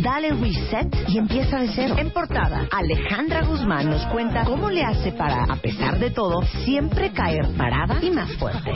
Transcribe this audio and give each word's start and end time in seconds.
Dale 0.00 0.30
reset 0.30 0.88
y 1.08 1.18
empieza 1.18 1.58
de 1.58 1.68
cero. 1.68 1.94
En 1.98 2.10
portada, 2.10 2.66
Alejandra 2.70 3.42
Guzmán 3.42 3.90
nos 3.90 4.04
cuenta 4.06 4.44
cómo 4.44 4.70
le 4.70 4.82
hace 4.82 5.12
para, 5.12 5.44
a 5.44 5.56
pesar 5.56 5.98
de 5.98 6.10
todo, 6.10 6.42
siempre 6.64 7.12
caer 7.12 7.48
parada 7.56 7.98
y 8.02 8.10
más 8.10 8.32
fuerte. 8.36 8.72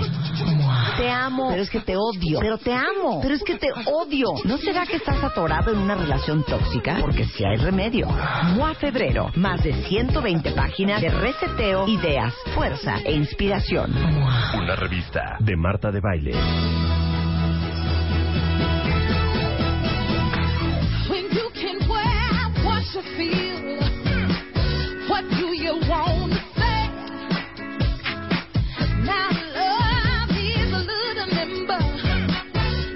Te 0.96 1.10
amo, 1.10 1.48
pero 1.50 1.62
es 1.62 1.70
que 1.70 1.80
te 1.80 1.96
odio. 1.96 2.38
Pero 2.40 2.58
te 2.58 2.72
amo, 2.72 3.20
pero 3.22 3.34
es 3.34 3.42
que 3.42 3.56
te 3.56 3.68
odio. 3.86 4.28
¿No 4.44 4.58
será 4.58 4.86
que 4.86 4.96
estás 4.96 5.22
atorado 5.22 5.72
en 5.72 5.78
una 5.78 5.94
relación 5.94 6.44
tóxica? 6.44 6.98
Porque 7.00 7.24
si 7.24 7.44
hay 7.44 7.56
remedio. 7.56 8.08
MOA 8.56 8.74
Febrero, 8.74 9.30
más 9.36 9.62
de 9.62 9.72
120 9.72 10.52
páginas 10.52 11.00
de 11.00 11.10
reseteo, 11.10 11.86
ideas, 11.88 12.32
fuerza 12.54 12.98
e 13.04 13.12
inspiración. 13.12 13.92
Una 14.54 14.76
revista 14.76 15.36
de 15.40 15.56
Marta 15.56 15.90
de 15.90 16.00
Baile. 16.00 17.05
You 22.96 23.02
feel, 23.16 23.78
what 25.10 25.22
do 25.38 25.52
you 25.54 25.74
want 25.88 26.32
to 26.32 26.40
say? 26.56 26.88
Now 29.04 29.28
love 29.52 30.30
is 30.32 30.72
a 30.72 30.80
little 30.80 31.28
member 31.34 31.78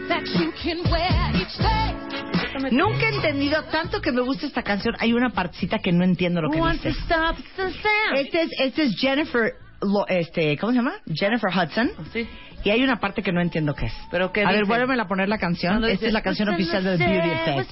that 0.08 0.24
you 0.38 0.52
can 0.62 0.78
wear 0.90 1.32
each 1.36 1.56
day. 1.58 2.70
Nunca 2.72 3.06
he 3.10 3.14
entendido 3.16 3.62
tanto 3.70 4.00
que 4.00 4.10
me 4.12 4.22
gusta 4.22 4.46
esta 4.46 4.62
canción. 4.62 4.94
Hay 5.00 5.12
una 5.12 5.30
partecita 5.30 5.78
que 5.80 5.92
no 5.92 6.02
entiendo 6.04 6.40
lo 6.40 6.50
que 6.50 6.58
Want 6.60 6.82
dice. 6.82 6.92
to 6.94 7.00
stop 7.04 7.36
the 7.56 7.70
sound. 7.70 8.16
Este 8.16 8.42
es, 8.42 8.50
este 8.58 8.82
es 8.84 8.96
Jennifer, 8.96 9.52
lo- 9.82 10.06
este, 10.08 10.56
¿cómo 10.56 10.72
se 10.72 10.78
llama? 10.78 10.94
Jennifer 11.12 11.50
Hudson. 11.50 11.90
Sí. 12.12 12.26
Y 12.64 12.70
hay 12.70 12.82
una 12.82 12.96
parte 13.00 13.22
que 13.22 13.32
no 13.32 13.40
entiendo 13.40 13.74
qué 13.74 13.86
es. 13.86 13.92
¿Pero 14.10 14.32
qué 14.32 14.42
A 14.44 14.48
ver, 14.48 14.60
dice? 14.60 14.68
vuélveme 14.68 15.00
a 15.00 15.08
poner 15.08 15.28
la 15.28 15.38
canción. 15.38 15.82
Esta 15.84 16.06
es 16.06 16.12
la 16.12 16.22
canción 16.22 16.48
"What's 16.48 16.60
oficial 16.62 16.82
in 16.84 16.90
de 16.90 16.98
the 16.98 17.10
Beauty 17.10 17.30
Effect. 17.30 17.70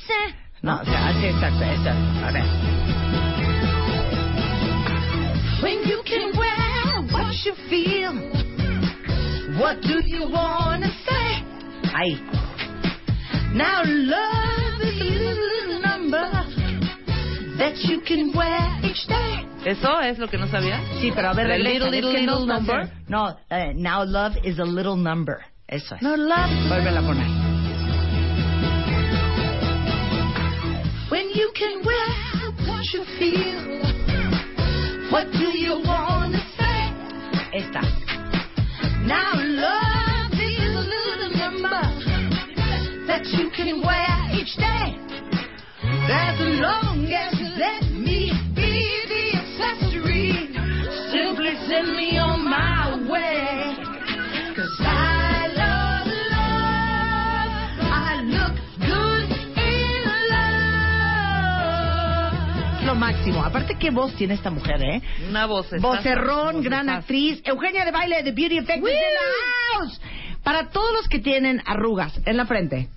What's 0.63 0.65
in-" 0.65 0.69
No, 0.69 0.81
o 0.81 0.85
sea, 0.85 1.09
así 1.09 1.27
exacto, 1.27 1.65
esta. 1.65 1.93
A 2.27 2.33
ver. 2.33 2.45
When 5.63 5.83
you 5.89 6.03
can 6.05 6.33
wear 6.37 7.03
what 7.13 7.35
you 7.45 7.55
feel, 7.69 8.13
what 9.59 9.81
do 9.83 10.01
you 10.07 10.29
want 10.31 10.85
to 10.85 10.91
say? 11.07 11.43
Ahí. 11.95 12.19
Now 13.55 13.83
love 13.85 14.81
is 14.83 15.21
a 15.21 15.35
little 15.35 15.81
number 15.83 16.31
that 17.59 17.75
you 17.89 18.01
can 18.03 18.33
wear 18.37 18.79
each 18.85 19.07
day. 19.09 19.45
¿Eso 19.65 19.99
es 20.01 20.19
lo 20.19 20.29
que 20.29 20.39
no 20.39 20.47
sabía? 20.47 20.81
Sí, 21.01 21.11
pero 21.15 21.31
a 21.31 21.35
ver, 21.35 21.49
regresa, 21.49 21.91
little, 21.91 21.91
little, 21.91 22.13
no 22.27 22.39
little 22.39 22.55
está 22.55 22.55
number. 22.55 22.81
hacer- 22.83 22.93
No, 23.09 23.37
eh, 23.51 23.73
now 23.75 24.05
love 24.05 24.37
is 24.45 24.59
a 24.61 24.65
little 24.65 24.97
number. 24.97 25.39
Eso 25.67 25.97
es. 25.97 26.03
No 26.03 26.15
love. 26.17 26.51
Vuélvela 26.69 27.01
a 27.01 27.03
poner. 27.03 27.48
You 43.39 43.51
can 43.55 43.81
wear 43.87 44.35
each 44.35 44.57
day. 44.57 44.99
As 46.11 46.41
long 46.41 47.07
as 47.07 47.39
you 47.39 47.47
let 47.55 47.83
me 47.95 48.33
be 48.55 48.75
the 49.07 49.39
accessory, 49.39 50.51
simply 51.13 51.55
send 51.69 51.95
me 51.97 52.19
on 52.19 52.43
my 52.43 52.99
way. 53.09 53.77
Cause 54.57 54.81
I 54.81 55.47
love 55.55 56.07
love, 56.35 57.51
I 57.79 58.23
look 58.27 58.59
good 58.83 59.31
in 59.55 60.03
love. 62.83 62.87
Lo 62.87 62.95
máximo. 62.97 63.45
Aparte, 63.45 63.77
qué 63.79 63.91
voz 63.91 64.15
tiene 64.17 64.35
esta 64.35 64.51
mujer, 64.51 64.83
¿eh? 64.83 65.01
Una 65.29 65.47
voz. 65.47 65.71
Vocerrón, 65.81 66.61
gran 66.61 66.89
actriz. 66.89 67.41
Eugenia 67.45 67.85
de 67.85 67.93
baile 67.93 68.25
de 68.25 68.33
Beauty 68.33 68.59
Effect. 68.59 68.85
Para 70.43 70.71
todos 70.71 70.93
los 70.93 71.09
que 71.09 71.21
tienen 71.21 71.63
arrugas 71.67 72.21
en 72.25 72.37
la 72.37 72.47
frente, 72.47 72.89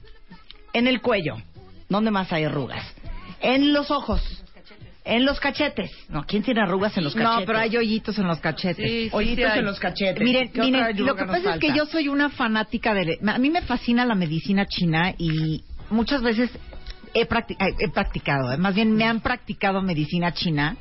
en 0.73 0.87
el 0.87 1.01
cuello, 1.01 1.37
¿dónde 1.89 2.11
más 2.11 2.31
hay 2.33 2.43
arrugas? 2.45 2.83
En 3.41 3.73
los 3.73 3.89
ojos, 3.91 4.21
en 5.03 5.25
los 5.25 5.39
cachetes. 5.39 5.91
No, 6.09 6.25
¿quién 6.25 6.43
tiene 6.43 6.61
arrugas 6.61 6.95
en 6.97 7.03
los 7.03 7.13
cachetes? 7.15 7.39
No, 7.39 7.45
pero 7.45 7.59
hay 7.59 7.75
hoyitos 7.75 8.17
en 8.19 8.27
los 8.27 8.39
cachetes. 8.39 8.85
Sí, 8.85 9.03
sí, 9.05 9.09
Hoyitos 9.11 9.53
sí 9.53 9.59
en 9.59 9.65
los 9.65 9.79
cachetes. 9.79 10.23
Miren, 10.23 10.51
¿Qué 10.51 10.61
otra 10.61 10.87
miren, 10.87 11.05
lo 11.05 11.15
que 11.15 11.25
pasa 11.25 11.55
es 11.55 11.59
que 11.59 11.73
yo 11.73 11.85
soy 11.85 12.07
una 12.07 12.29
fanática 12.29 12.93
de... 12.93 13.19
A 13.25 13.37
mí 13.39 13.49
me 13.49 13.61
fascina 13.63 14.05
la 14.05 14.15
medicina 14.15 14.67
china 14.67 15.13
y 15.17 15.63
muchas 15.89 16.21
veces 16.21 16.51
he, 17.13 17.27
practi- 17.27 17.57
eh, 17.59 17.75
he 17.79 17.89
practicado, 17.89 18.51
eh, 18.51 18.57
más 18.57 18.75
bien 18.75 18.93
me 18.93 19.05
han 19.05 19.21
practicado 19.21 19.81
medicina 19.81 20.33
china. 20.33 20.77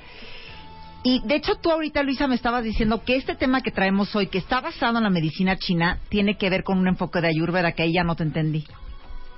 Y 1.03 1.23
de 1.27 1.37
hecho 1.37 1.55
tú 1.55 1.71
ahorita, 1.71 2.03
Luisa, 2.03 2.29
me 2.29 2.35
estabas 2.35 2.63
diciendo 2.63 3.03
que 3.03 3.17
este 3.17 3.35
tema 3.35 3.63
que 3.63 3.71
traemos 3.71 4.15
hoy, 4.15 4.27
que 4.27 4.37
está 4.37 4.61
basado 4.61 4.99
en 4.99 5.05
la 5.05 5.11
medicina 5.11 5.57
china, 5.57 5.99
tiene 6.11 6.37
que 6.37 6.51
ver 6.51 6.63
con 6.63 6.79
un 6.79 6.89
enfoque 6.89 7.23
de 7.23 7.29
Ayurveda 7.29 7.73
que 7.73 7.85
ahí 7.85 7.95
ya 7.95 8.05
no 8.05 8.17
te 8.17 8.23
entendí. 8.23 8.67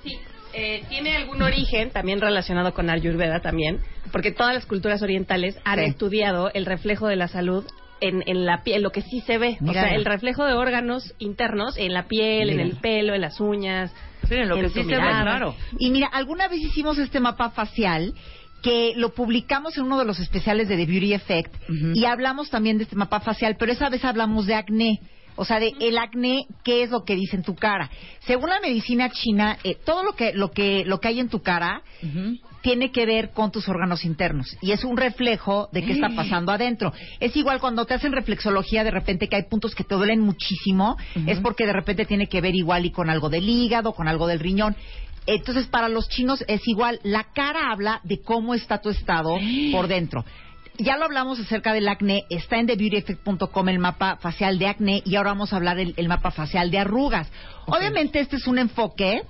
Sí, 0.03 0.19
eh, 0.55 0.83
tiene 0.89 1.17
algún 1.17 1.43
origen 1.43 1.91
también 1.91 2.21
relacionado 2.21 2.73
con 2.75 2.91
Ayurveda 2.91 3.41
también, 3.41 3.81
porque 4.13 4.33
todas 4.33 4.55
las 4.55 4.67
culturas 4.67 5.03
orientales 5.03 5.59
han 5.65 5.79
Sí. 5.79 5.85
estudiado 5.87 6.51
el 6.53 6.67
reflejo 6.67 7.07
de 7.09 7.17
la 7.17 7.29
salud 7.29 7.65
en, 8.01 8.23
en 8.27 8.45
la 8.47 8.63
piel, 8.65 8.83
lo 8.83 8.91
que 8.91 9.03
sí 9.03 9.21
se 9.21 9.39
ve, 9.39 9.57
Mira. 9.61 9.83
o 9.83 9.85
sea, 9.87 9.95
el 9.95 10.05
reflejo 10.05 10.45
de 10.45 10.55
órganos 10.55 11.15
internos 11.19 11.77
en 11.77 11.93
la 11.93 12.09
piel, 12.09 12.51
en 12.51 12.61
el 12.61 12.77
pelo, 12.77 13.15
en 13.15 13.21
las 13.21 13.41
uñas. 13.41 13.93
Sí, 14.29 14.35
en 14.35 14.49
lo 14.49 14.57
que 14.57 14.69
sí 14.71 14.83
se 14.83 14.89
ve, 14.89 14.97
claro. 14.97 15.55
Y 15.79 15.91
mira, 15.91 16.09
alguna 16.09 16.49
vez 16.49 16.61
hicimos 16.61 16.99
este 16.99 17.21
mapa 17.21 17.51
facial 17.51 18.13
que 18.63 18.93
lo 18.97 19.13
publicamos 19.13 19.77
en 19.77 19.85
uno 19.85 19.99
de 19.99 20.05
los 20.05 20.21
especiales 20.21 20.69
de 20.69 20.77
The 20.77 20.87
Beauty 20.87 21.15
Effect 21.15 21.55
y 21.95 22.05
hablamos 22.05 22.49
también 22.51 22.79
de 22.79 22.85
este 22.85 22.95
mapa 22.97 23.21
facial, 23.21 23.57
pero 23.59 23.73
esa 23.73 23.89
vez 23.89 24.05
hablamos 24.05 24.47
de 24.47 24.55
acné. 24.55 25.01
O 25.37 25.45
sea, 25.45 25.59
de 25.59 25.73
el 25.81 25.99
acné, 25.99 26.47
¿qué 26.65 26.83
es 26.83 26.91
lo 26.91 27.05
que 27.05 27.17
dice 27.17 27.37
en 27.37 27.43
tu 27.43 27.55
cara? 27.55 27.91
Según 28.27 28.51
la 28.51 28.61
medicina 28.61 29.11
china, 29.11 29.59
eh, 29.65 29.77
todo 29.85 30.03
lo 30.03 30.13
que, 30.15 30.33
lo, 30.33 30.51
que, 30.51 30.85
lo 30.85 31.01
que 31.01 31.09
hay 31.09 31.21
en 31.21 31.29
tu 31.29 31.43
cara 31.43 31.83
tiene 32.63 32.93
que 32.93 33.07
ver 33.07 33.31
con 33.31 33.51
tus 33.51 33.69
órganos 33.69 34.05
internos 34.05 34.57
y 34.61 34.71
es 34.73 34.85
un 34.85 34.97
reflejo 34.97 35.69
de 35.73 35.85
qué 35.85 35.93
está 35.93 36.11
pasando 36.11 36.53
adentro. 36.53 36.93
Es 37.21 37.37
igual 37.37 37.61
cuando 37.61 37.85
te 37.85 37.95
hacen 37.95 38.13
reflexología, 38.13 38.85
de 38.85 38.91
repente 38.91 39.29
que 39.29 39.37
hay 39.37 39.43
puntos 39.45 39.75
que 39.75 39.85
te 39.85 39.95
duelen 39.95 40.21
muchísimo, 40.21 40.97
es 41.27 41.41
porque 41.41 41.67
de 41.67 41.73
repente 41.73 42.07
tiene 42.07 42.29
que 42.29 42.41
ver 42.41 42.55
igual 42.55 42.87
y 42.87 42.91
con 42.91 43.11
algo 43.11 43.29
del 43.29 43.49
hígado, 43.49 43.93
con 43.93 44.09
algo 44.09 44.27
del 44.27 44.39
riñón. 44.39 44.77
Entonces, 45.27 45.67
para 45.67 45.89
los 45.89 46.09
chinos 46.09 46.45
es 46.49 46.67
igual. 46.67 46.99
La 47.05 47.25
cara 47.33 47.71
habla 47.71 48.01
de 48.03 48.21
cómo 48.23 48.55
está 48.55 48.81
tu 48.81 48.89
estado 48.89 49.39
por 49.71 49.87
dentro. 49.87 50.25
Ya 50.79 50.97
lo 50.97 51.05
hablamos 51.05 51.39
acerca 51.39 51.73
del 51.73 51.87
acné. 51.89 52.23
Está 52.31 52.59
en 52.59 52.67
TheBeautyEffect.com 52.67 53.69
el 53.69 53.79
mapa 53.79 54.17
facial 54.17 54.59
de 54.59 54.67
acné 54.69 55.03
y 55.05 55.17
ahora 55.17 55.31
vamos 55.31 55.53
a 55.53 55.57
hablar 55.57 55.77
del 55.77 55.95
el 55.97 56.09
mapa 56.09 56.31
facial 56.31 56.71
de 56.71 56.79
arrugas. 56.79 57.31
Obviamente 57.67 58.21
este 58.21 58.37
es 58.37 58.47
un 58.47 58.59
enfoque 58.59 59.23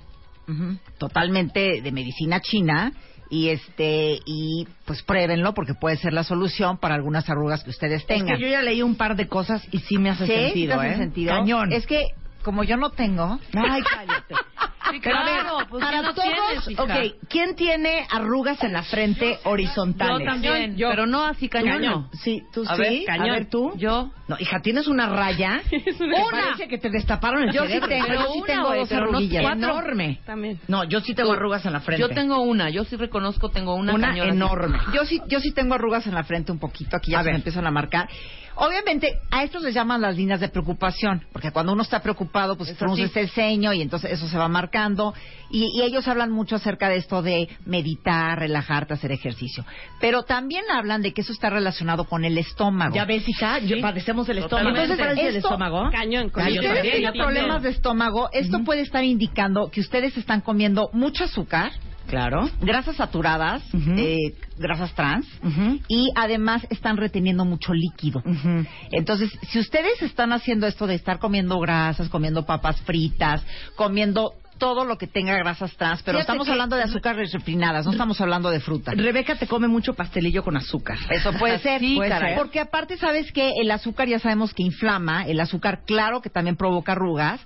totalmente 0.97 1.81
de 1.81 1.91
medicina 1.91 2.39
china 2.41 2.93
y 3.29 3.49
este 3.49 4.19
y 4.25 4.67
pues 4.85 5.01
pruébenlo 5.03 5.53
porque 5.53 5.73
puede 5.73 5.97
ser 5.97 6.13
la 6.13 6.23
solución 6.23 6.77
para 6.77 6.95
algunas 6.95 7.29
arrugas 7.29 7.63
que 7.63 7.69
ustedes 7.71 8.01
Es 8.01 8.07
tengan. 8.07 8.35
que 8.37 8.41
yo 8.43 8.47
ya 8.47 8.61
leí 8.61 8.81
un 8.81 8.95
par 8.95 9.15
de 9.15 9.27
cosas 9.27 9.65
y 9.71 9.79
sí 9.79 9.97
me 9.97 10.09
hace 10.11 10.25
¿Sí? 10.27 10.33
sentido, 10.33 10.79
¿Te 10.79 10.85
hace 10.87 10.93
¿eh? 10.95 10.97
sentido? 10.97 11.33
Cañón. 11.33 11.71
Es 11.73 11.87
que 11.87 12.03
como 12.43 12.63
yo 12.63 12.75
no 12.77 12.89
tengo, 12.91 13.39
Ay, 13.53 13.81
cállate. 13.81 14.35
Sí, 14.93 14.99
claro, 14.99 15.57
pues, 15.69 15.83
para 15.83 15.91
¿quién 15.97 16.03
no 16.05 16.13
todos, 16.13 16.29
tienes, 16.29 16.67
hija? 16.69 16.83
ok, 16.83 17.27
¿quién 17.29 17.55
tiene 17.55 18.05
arrugas 18.11 18.63
en 18.63 18.73
la 18.73 18.83
frente 18.83 19.39
horizontales? 19.43 20.19
Yo 20.19 20.25
también, 20.25 20.77
Yo. 20.77 20.89
pero 20.89 21.05
no 21.07 21.23
así 21.23 21.49
cañón. 21.49 21.81
Cañón. 21.81 22.09
Sí, 22.23 22.43
tú 22.53 22.63
A 22.67 22.75
sí. 22.75 22.81
ver, 22.81 23.01
A 23.09 23.17
cañón. 23.17 23.35
ver, 23.35 23.49
tú. 23.49 23.73
Yo. 23.77 24.11
No, 24.27 24.37
hija, 24.39 24.59
tienes 24.61 24.87
una 24.87 25.07
raya. 25.09 25.61
una- 25.99 26.29
Parece 26.31 26.67
que 26.67 26.77
te 26.77 26.89
destaparon 26.89 27.43
el 27.43 27.51
Yo 27.53 27.63
sí 27.65 27.79
tengo, 27.87 28.05
Pero 28.07 28.21
yo 28.21 28.31
sí 28.33 28.37
una, 28.37 28.45
tengo 28.47 28.67
güey, 28.67 28.79
dos 28.79 28.89
pero 28.89 29.11
no 29.11 29.19
cuatro. 29.41 29.51
enorme. 29.51 30.19
También. 30.25 30.59
No, 30.67 30.83
yo 30.83 31.01
sí 31.01 31.13
tengo 31.13 31.33
arrugas 31.33 31.65
en 31.65 31.73
la 31.73 31.79
frente. 31.81 32.01
Yo 32.01 32.09
tengo 32.09 32.39
una, 32.41 32.69
yo 32.69 32.83
sí 32.85 32.95
reconozco, 32.95 33.49
tengo 33.49 33.75
una, 33.75 33.93
una 33.93 34.09
cañona. 34.09 34.31
enorme. 34.31 34.79
Yo 34.93 35.05
sí, 35.05 35.21
yo 35.27 35.39
sí 35.39 35.51
tengo 35.51 35.73
arrugas 35.75 36.05
en 36.07 36.13
la 36.13 36.23
frente 36.23 36.51
un 36.51 36.59
poquito, 36.59 36.95
aquí 36.95 37.11
ya 37.11 37.19
A 37.19 37.21
se 37.21 37.25
ver. 37.25 37.33
me 37.33 37.37
empiezan 37.39 37.65
a 37.67 37.71
marcar. 37.71 38.07
Obviamente, 38.55 39.19
a 39.31 39.43
estos 39.43 39.63
les 39.63 39.73
llaman 39.73 40.01
las 40.01 40.15
líneas 40.15 40.39
de 40.39 40.49
preocupación, 40.49 41.25
porque 41.31 41.51
cuando 41.51 41.73
uno 41.73 41.81
está 41.81 42.01
preocupado, 42.01 42.55
pues 42.57 42.69
así. 42.69 43.01
el 43.15 43.29
ceño 43.29 43.73
y 43.73 43.81
entonces 43.81 44.11
eso 44.11 44.27
se 44.27 44.37
va 44.37 44.47
marcando. 44.47 45.13
Y, 45.49 45.65
y 45.75 45.83
ellos 45.83 46.07
hablan 46.07 46.31
mucho 46.31 46.55
acerca 46.55 46.89
de 46.89 46.97
esto 46.97 47.21
de 47.21 47.47
meditar, 47.65 48.39
relajarte, 48.39 48.93
hacer 48.93 49.11
ejercicio. 49.11 49.65
Pero 49.99 50.23
también 50.23 50.63
hablan 50.71 51.01
de 51.01 51.13
que 51.13 51.21
eso 51.21 51.31
está 51.31 51.49
relacionado 51.49 52.05
con 52.05 52.25
el 52.25 52.37
estómago. 52.37 52.95
Ya 52.95 53.05
ves, 53.05 53.27
hija, 53.27 53.59
yo 53.59 53.79
padecemos 53.81 54.27
del 54.27 54.39
estómago. 54.39 54.69
Entonces, 54.69 54.97
¿parece 54.97 55.21
el 55.29 55.35
Esto- 55.37 55.49
estómago? 55.49 55.89
Cañón, 55.91 56.29
con 56.29 56.45
Si 56.45 56.59
ustedes 56.59 56.81
tienen 56.81 57.13
problemas 57.13 57.63
de 57.63 57.69
estómago, 57.69 58.29
esto 58.33 58.63
puede 58.63 58.81
estar 58.81 59.03
indicando 59.03 59.69
que 59.69 59.81
ustedes 59.81 60.17
están 60.17 60.41
comiendo 60.41 60.89
mucho 60.93 61.23
azúcar, 61.25 61.71
Claro. 62.13 62.47
grasas 62.61 62.95
saturadas, 62.97 63.63
eh, 63.73 64.17
grasas 64.57 64.93
trans, 64.93 65.25
y 65.87 66.09
además 66.15 66.65
están 66.69 66.97
reteniendo 66.97 67.43
mucho 67.43 67.73
líquido. 67.73 68.21
Entonces, 68.91 69.31
si 69.49 69.59
ustedes 69.59 70.01
están 70.01 70.31
haciendo 70.31 70.67
esto 70.67 70.85
de 70.87 70.95
estar 70.95 71.17
comiendo 71.19 71.59
grasas, 71.59 72.09
comiendo 72.09 72.45
papas 72.45 72.79
fritas, 72.81 73.43
comiendo 73.75 74.33
todo 74.59 74.85
lo 74.85 74.97
que 74.99 75.07
tenga 75.07 75.35
grasas 75.35 75.75
trans, 75.75 76.03
pero 76.03 76.19
Fíjate 76.19 76.21
estamos 76.31 76.45
que- 76.45 76.51
hablando 76.51 76.75
de 76.75 76.83
azúcares 76.83 77.31
refinadas, 77.33 77.85
no 77.85 77.91
estamos 77.91 78.21
hablando 78.21 78.49
de 78.51 78.59
fruta. 78.59 78.91
Rebeca 78.93 79.35
te 79.35 79.47
come 79.47 79.67
mucho 79.67 79.95
pastelillo 79.95 80.43
con 80.43 80.55
azúcar. 80.55 80.97
Eso 81.09 81.33
puede 81.33 81.57
ser, 81.59 81.79
Sí, 81.81 81.95
puede 81.95 82.17
ser. 82.17 82.35
porque 82.37 82.59
aparte 82.59 82.95
sabes 82.97 83.31
que 83.31 83.53
el 83.59 83.71
azúcar 83.71 84.07
ya 84.07 84.19
sabemos 84.19 84.53
que 84.53 84.61
inflama, 84.63 85.25
el 85.25 85.39
azúcar 85.39 85.81
claro 85.85 86.21
que 86.21 86.29
también 86.29 86.55
provoca 86.55 86.91
arrugas 86.91 87.41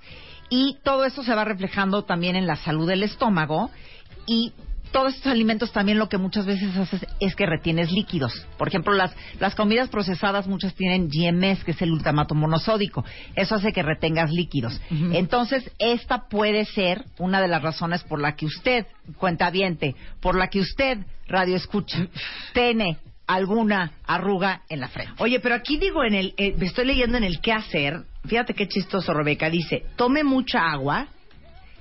y 0.50 0.76
todo 0.84 1.04
eso 1.06 1.22
se 1.24 1.34
va 1.34 1.44
reflejando 1.44 2.04
también 2.04 2.36
en 2.36 2.46
la 2.46 2.56
salud 2.56 2.86
del 2.86 3.02
estómago 3.02 3.70
y 4.28 4.52
todos 4.92 5.14
estos 5.14 5.32
alimentos 5.32 5.72
también 5.72 5.98
lo 5.98 6.08
que 6.08 6.18
muchas 6.18 6.46
veces 6.46 6.76
haces 6.76 7.06
es 7.20 7.34
que 7.34 7.46
retienes 7.46 7.90
líquidos. 7.92 8.46
Por 8.56 8.68
ejemplo, 8.68 8.94
las, 8.94 9.14
las 9.38 9.54
comidas 9.54 9.88
procesadas 9.88 10.46
muchas 10.46 10.74
tienen 10.74 11.08
GMS, 11.08 11.64
que 11.64 11.72
es 11.72 11.82
el 11.82 11.90
glutamato 11.90 12.34
monosódico. 12.34 13.04
Eso 13.34 13.56
hace 13.56 13.72
que 13.72 13.82
retengas 13.82 14.30
líquidos. 14.30 14.80
Entonces, 15.12 15.70
esta 15.78 16.28
puede 16.28 16.64
ser 16.64 17.04
una 17.18 17.40
de 17.40 17.48
las 17.48 17.62
razones 17.62 18.02
por 18.04 18.20
la 18.20 18.34
que 18.34 18.46
usted, 18.46 18.86
cuentaviente, 19.16 19.94
por 20.20 20.36
la 20.36 20.48
que 20.48 20.60
usted, 20.60 20.98
radio 21.26 21.56
escucha, 21.56 22.06
tiene 22.54 22.98
alguna 23.26 23.92
arruga 24.06 24.62
en 24.68 24.80
la 24.80 24.88
frente. 24.88 25.12
Oye, 25.18 25.38
pero 25.40 25.54
aquí 25.54 25.76
digo 25.76 26.02
en 26.02 26.14
el, 26.14 26.34
eh, 26.38 26.54
me 26.56 26.66
estoy 26.66 26.86
leyendo 26.86 27.18
en 27.18 27.24
el 27.24 27.40
qué 27.40 27.52
hacer. 27.52 28.02
Fíjate 28.26 28.54
qué 28.54 28.66
chistoso, 28.66 29.12
Rebeca. 29.12 29.50
Dice, 29.50 29.84
tome 29.96 30.24
mucha 30.24 30.60
agua. 30.60 31.08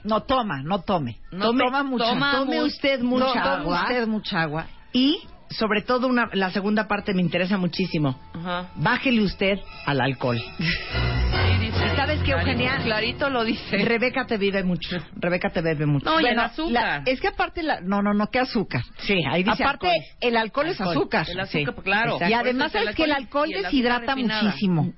No 0.07 0.23
toma, 0.23 0.61
no 0.63 0.81
tome. 0.81 1.17
No 1.31 1.45
tome, 1.47 1.63
toma 1.65 1.83
mucha. 1.83 2.05
toma 2.05 2.31
Tome 2.33 2.63
usted 2.63 3.01
mucha 3.01 3.25
no, 3.25 3.33
tome 3.33 3.47
agua. 3.61 3.81
usted 3.83 4.07
mucha 4.07 4.41
agua. 4.41 4.65
Y, 4.93 5.19
sobre 5.49 5.81
todo, 5.81 6.07
una, 6.07 6.29
la 6.33 6.49
segunda 6.51 6.87
parte 6.87 7.13
me 7.13 7.21
interesa 7.21 7.57
muchísimo. 7.57 8.19
Ajá. 8.33 8.69
Bájele 8.75 9.21
usted 9.21 9.59
al 9.85 10.01
alcohol. 10.01 10.37
Sí, 10.57 11.57
dice. 11.59 11.85
¿Y 11.93 11.95
sabes 11.95 12.19
qué, 12.23 12.31
Eugenia? 12.31 12.77
Clarito 12.83 13.29
lo 13.29 13.43
dice. 13.43 13.77
Rebeca 13.77 14.25
te 14.25 14.37
vive 14.37 14.63
mucho. 14.63 14.97
Rebeca 15.15 15.49
te 15.49 15.61
bebe 15.61 15.85
mucho. 15.85 16.05
No, 16.05 16.19
y 16.19 16.25
el 16.25 16.39
azúcar. 16.39 16.71
la- 16.71 17.03
es 17.05 17.19
que 17.21 17.27
aparte, 17.27 17.63
la, 17.63 17.81
no, 17.81 18.01
no, 18.01 18.13
no, 18.13 18.27
¿qué 18.27 18.39
azúcar? 18.39 18.81
Sí, 18.99 19.19
ahí 19.29 19.43
dice 19.43 19.63
Aparte, 19.63 19.87
alcohol. 19.87 20.05
el 20.21 20.37
alcohol, 20.37 20.67
es 20.67 20.81
azúcar. 20.81 21.27
El 21.29 21.39
azúcar, 21.39 21.75
Sí, 21.75 21.81
claro. 21.83 22.13
exacto. 22.13 22.29
Y 22.31 22.33
además 22.33 22.75
es 22.75 22.95
que 22.95 23.03
el 23.03 23.11
alcohol 23.11 23.49
deshidrata 23.49 24.15
refinada. 24.15 24.41
muchísimo. 24.43 24.93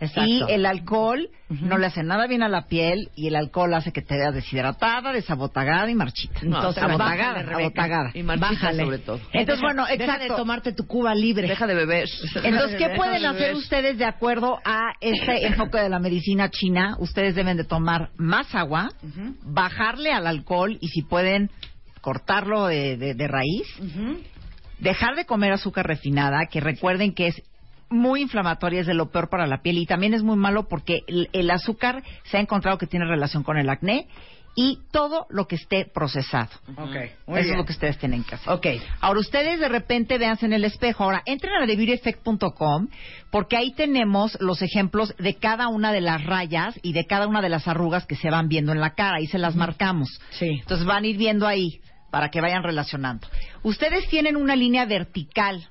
Exacto. 0.00 0.24
Y 0.24 0.42
el 0.48 0.66
alcohol 0.66 1.28
no 1.48 1.78
le 1.78 1.86
hace 1.86 2.02
nada 2.02 2.26
bien 2.26 2.42
a 2.42 2.48
la 2.48 2.66
piel 2.66 3.10
y 3.14 3.28
el 3.28 3.36
alcohol 3.36 3.72
hace 3.74 3.92
que 3.92 4.02
te 4.02 4.16
veas 4.16 4.34
deshidratada, 4.34 5.12
desabotagada 5.12 5.88
y 5.90 5.94
marchita. 5.94 6.40
No, 6.42 6.56
Entonces, 6.56 6.82
abotagada. 6.82 8.10
Y 8.14 8.22
marchita 8.24 8.50
Bájale. 8.52 8.82
sobre 8.84 8.98
todo. 8.98 9.20
Entonces, 9.32 9.62
bueno, 9.62 9.86
Deja 9.86 10.18
de 10.18 10.28
tomarte 10.28 10.72
tu 10.72 10.86
cuba 10.86 11.14
libre. 11.14 11.46
Deja 11.46 11.66
de 11.66 11.74
beber. 11.74 12.08
Entonces, 12.42 12.76
¿qué 12.78 12.84
Deja 12.88 12.96
pueden 12.96 13.20
de 13.22 13.26
hacer 13.28 13.54
ustedes 13.54 13.96
de 13.98 14.04
acuerdo 14.04 14.58
a 14.64 14.92
este 15.00 15.46
enfoque 15.46 15.78
de 15.78 15.88
la 15.88 15.98
medicina 16.00 16.50
china? 16.50 16.96
Ustedes 16.98 17.34
deben 17.36 17.56
de 17.56 17.64
tomar 17.64 18.10
más 18.16 18.52
agua, 18.54 18.88
bajarle 19.42 20.12
al 20.12 20.26
alcohol 20.26 20.76
y 20.80 20.88
si 20.88 21.02
pueden 21.02 21.50
cortarlo 22.00 22.66
de, 22.66 22.96
de- 22.96 23.14
de 23.14 23.28
raíz, 23.28 23.66
dejar 24.78 25.14
de 25.16 25.24
comer 25.24 25.52
azúcar 25.52 25.86
refinada, 25.86 26.46
que 26.50 26.60
recuerden 26.60 27.14
que 27.14 27.28
es 27.28 27.42
muy 27.88 28.22
inflamatoria, 28.22 28.80
es 28.80 28.86
de 28.86 28.94
lo 28.94 29.10
peor 29.10 29.28
para 29.28 29.46
la 29.46 29.62
piel 29.62 29.78
y 29.78 29.86
también 29.86 30.14
es 30.14 30.22
muy 30.22 30.36
malo 30.36 30.68
porque 30.68 31.00
el, 31.06 31.28
el 31.32 31.50
azúcar 31.50 32.02
se 32.24 32.36
ha 32.36 32.40
encontrado 32.40 32.78
que 32.78 32.86
tiene 32.86 33.06
relación 33.06 33.42
con 33.42 33.58
el 33.58 33.68
acné 33.68 34.08
y 34.56 34.80
todo 34.90 35.26
lo 35.28 35.46
que 35.46 35.56
esté 35.56 35.84
procesado. 35.84 36.48
Eso 36.66 36.86
bien. 36.86 37.10
es 37.26 37.56
lo 37.56 37.64
que 37.66 37.72
ustedes 37.72 37.98
tienen 37.98 38.24
que 38.24 38.36
hacer. 38.36 38.52
Ok. 38.52 38.66
Ahora, 39.00 39.20
ustedes 39.20 39.60
de 39.60 39.68
repente 39.68 40.16
véanse 40.16 40.46
en 40.46 40.54
el 40.54 40.64
espejo. 40.64 41.04
Ahora, 41.04 41.22
entren 41.26 41.52
a 41.62 41.66
TheBeautyEffect.com 41.66 42.88
porque 43.30 43.56
ahí 43.58 43.74
tenemos 43.74 44.36
los 44.40 44.62
ejemplos 44.62 45.14
de 45.18 45.34
cada 45.34 45.68
una 45.68 45.92
de 45.92 46.00
las 46.00 46.24
rayas 46.24 46.80
y 46.82 46.94
de 46.94 47.06
cada 47.06 47.26
una 47.28 47.42
de 47.42 47.50
las 47.50 47.68
arrugas 47.68 48.06
que 48.06 48.16
se 48.16 48.30
van 48.30 48.48
viendo 48.48 48.72
en 48.72 48.80
la 48.80 48.94
cara. 48.94 49.18
Ahí 49.18 49.26
se 49.26 49.38
las 49.38 49.54
marcamos. 49.54 50.18
Sí. 50.30 50.48
Entonces 50.60 50.86
van 50.86 51.04
a 51.04 51.06
ir 51.06 51.18
viendo 51.18 51.46
ahí 51.46 51.80
para 52.10 52.30
que 52.30 52.40
vayan 52.40 52.62
relacionando. 52.62 53.28
¿Ustedes 53.62 54.08
tienen 54.08 54.36
una 54.36 54.56
línea 54.56 54.86
vertical 54.86 55.68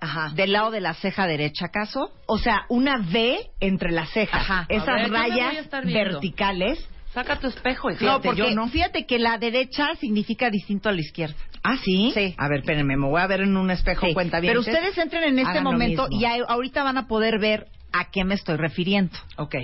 Ajá. 0.00 0.30
del 0.34 0.52
lado 0.52 0.70
de 0.70 0.80
la 0.80 0.94
ceja 0.94 1.26
derecha, 1.26 1.66
acaso? 1.66 2.12
O 2.26 2.38
sea, 2.38 2.62
una 2.68 2.98
V 3.00 3.38
entre 3.60 3.90
las 3.90 4.10
cejas. 4.10 4.40
Ajá. 4.42 4.66
Esas 4.68 4.88
A 4.88 4.92
ver, 4.94 5.04
a 5.04 5.08
rayas 5.08 5.68
verticales. 5.84 6.88
Saca 7.12 7.38
tu 7.40 7.46
espejo. 7.48 7.90
hija. 7.90 8.04
no, 8.04 8.20
Fíjate, 8.20 8.28
porque 8.28 8.50
yo 8.50 8.54
no. 8.54 8.68
fíjate 8.68 9.06
que 9.06 9.18
la 9.18 9.38
derecha 9.38 9.88
significa 9.98 10.50
distinto 10.50 10.88
a 10.88 10.92
la 10.92 11.00
izquierda. 11.00 11.34
Ah, 11.64 11.76
¿sí? 11.82 12.12
Sí. 12.14 12.34
A 12.36 12.48
ver, 12.48 12.60
espérenme, 12.60 12.96
me 12.96 13.06
voy 13.08 13.20
a 13.20 13.26
ver 13.26 13.40
en 13.40 13.56
un 13.56 13.70
espejo 13.70 14.06
Sí, 14.06 14.14
cuenta 14.14 14.40
bien. 14.40 14.50
Pero 14.52 14.60
ustedes 14.60 14.96
entren 14.98 15.24
en 15.24 15.38
este 15.38 15.50
Hagan 15.50 15.64
momento 15.64 16.06
y 16.10 16.24
ahí- 16.26 16.42
ahorita 16.46 16.82
van 16.82 16.98
a 16.98 17.06
poder 17.08 17.38
ver 17.40 17.66
a 17.92 18.10
qué 18.10 18.24
me 18.24 18.34
estoy 18.34 18.56
refiriendo. 18.56 19.16
Ok. 19.36 19.56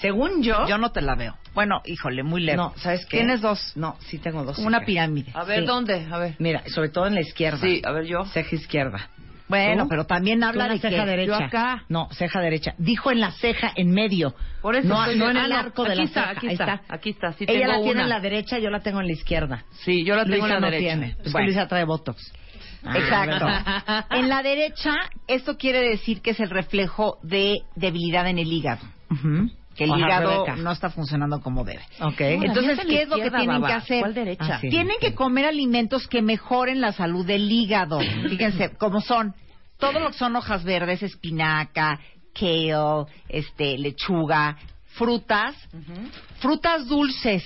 Según 0.00 0.42
yo... 0.42 0.66
Yo 0.66 0.76
no 0.78 0.90
te 0.92 1.00
la 1.00 1.14
veo. 1.14 1.36
Bueno, 1.54 1.80
híjole, 1.86 2.22
muy 2.22 2.42
lejos. 2.42 2.74
No, 2.74 2.80
¿sabes 2.82 3.06
qué? 3.06 3.18
Tienes 3.18 3.40
dos. 3.40 3.72
No, 3.76 3.96
sí 4.00 4.18
tengo 4.18 4.44
dos. 4.44 4.58
Una 4.58 4.80
pirámide. 4.84 5.30
A 5.34 5.44
ver, 5.44 5.60
Sí. 5.60 5.66
¿dónde? 5.66 6.06
A 6.10 6.18
ver. 6.18 6.34
Mira, 6.38 6.62
sobre 6.68 6.88
todo 6.90 7.06
en 7.06 7.14
la 7.14 7.20
izquierda. 7.22 7.58
Sí, 7.58 7.80
a 7.84 7.92
ver 7.92 8.04
yo. 8.04 8.24
Ceja 8.26 8.54
izquierda. 8.56 9.08
Bueno, 9.48 9.86
pero 9.88 10.04
también 10.06 10.42
habla 10.42 10.68
de 10.68 10.78
ceja 10.78 11.04
que 11.04 11.10
derecha. 11.10 11.38
Yo 11.38 11.44
acá. 11.46 11.84
No, 11.88 12.08
ceja 12.12 12.40
derecha. 12.40 12.74
Dijo 12.78 13.12
en 13.12 13.20
la 13.20 13.30
ceja, 13.32 13.72
en 13.76 13.90
medio. 13.92 14.34
Por 14.60 14.74
eso 14.76 14.88
no, 14.88 15.00
estoy- 15.04 15.18
no 15.18 15.30
en 15.30 15.36
ah, 15.36 15.44
el 15.44 15.50
no, 15.50 15.56
arco 15.58 15.84
de 15.84 15.94
la 15.94 16.02
está, 16.02 16.20
ceja. 16.22 16.30
aquí 16.32 16.46
Ahí 16.48 16.52
está, 16.54 16.82
aquí 16.88 17.10
está, 17.10 17.32
sí 17.34 17.44
Ella 17.48 17.66
tengo 17.66 17.72
la 17.78 17.82
tiene 17.84 18.02
en 18.02 18.08
la 18.08 18.20
derecha, 18.20 18.58
yo 18.58 18.70
la 18.70 18.80
tengo 18.80 19.00
en 19.00 19.06
la 19.06 19.12
izquierda. 19.12 19.64
Sí, 19.84 20.04
yo 20.04 20.16
la 20.16 20.24
tengo 20.24 20.38
Luisa 20.38 20.46
en 20.46 20.52
la 20.54 20.60
no 20.60 20.66
derecha. 20.70 20.88
tiene. 20.94 21.06
Es 21.10 21.16
que 21.22 21.30
Bueno. 21.30 21.46
Luisa 21.46 21.68
trae 21.68 21.84
botox. 21.84 22.32
Ah, 22.84 22.98
Exacto. 22.98 24.14
en 24.16 24.28
la 24.28 24.42
derecha, 24.42 24.94
esto 25.26 25.56
quiere 25.56 25.80
decir 25.80 26.22
que 26.22 26.30
es 26.30 26.40
el 26.40 26.50
reflejo 26.50 27.18
de 27.22 27.56
debilidad 27.74 28.28
en 28.28 28.38
el 28.38 28.52
hígado. 28.52 28.80
Ujú. 29.10 29.48
Que 29.76 29.84
el 29.84 29.92
Rebeca. 29.92 30.56
no 30.56 30.72
está 30.72 30.90
funcionando 30.90 31.40
como 31.40 31.64
debe. 31.64 31.82
Ok. 32.00 32.20
Entonces, 32.20 32.80
¿qué 32.86 33.02
es 33.02 33.08
lo 33.08 33.16
que 33.16 33.22
izquierda, 33.26 33.38
tienen 33.38 33.60
baba. 33.60 33.68
que 33.68 33.74
hacer? 33.74 34.00
¿Cuál 34.00 34.14
derecha? 34.14 34.54
Ah, 34.56 34.58
sí. 34.60 34.68
Tienen 34.70 34.96
que 35.00 35.14
comer 35.14 35.44
alimentos 35.44 36.08
que 36.08 36.22
mejoren 36.22 36.80
la 36.80 36.92
salud 36.92 37.26
del 37.26 37.50
hígado. 37.50 37.98
Fíjense, 38.28 38.76
como 38.76 39.00
son 39.00 39.34
todo 39.78 40.00
lo 40.00 40.08
que 40.08 40.14
son 40.18 40.34
hojas 40.36 40.64
verdes, 40.64 41.02
espinaca, 41.02 42.00
kale, 42.32 43.04
este, 43.28 43.76
lechuga, 43.78 44.56
frutas, 44.94 45.54
frutas 46.38 46.86
dulces. 46.86 47.44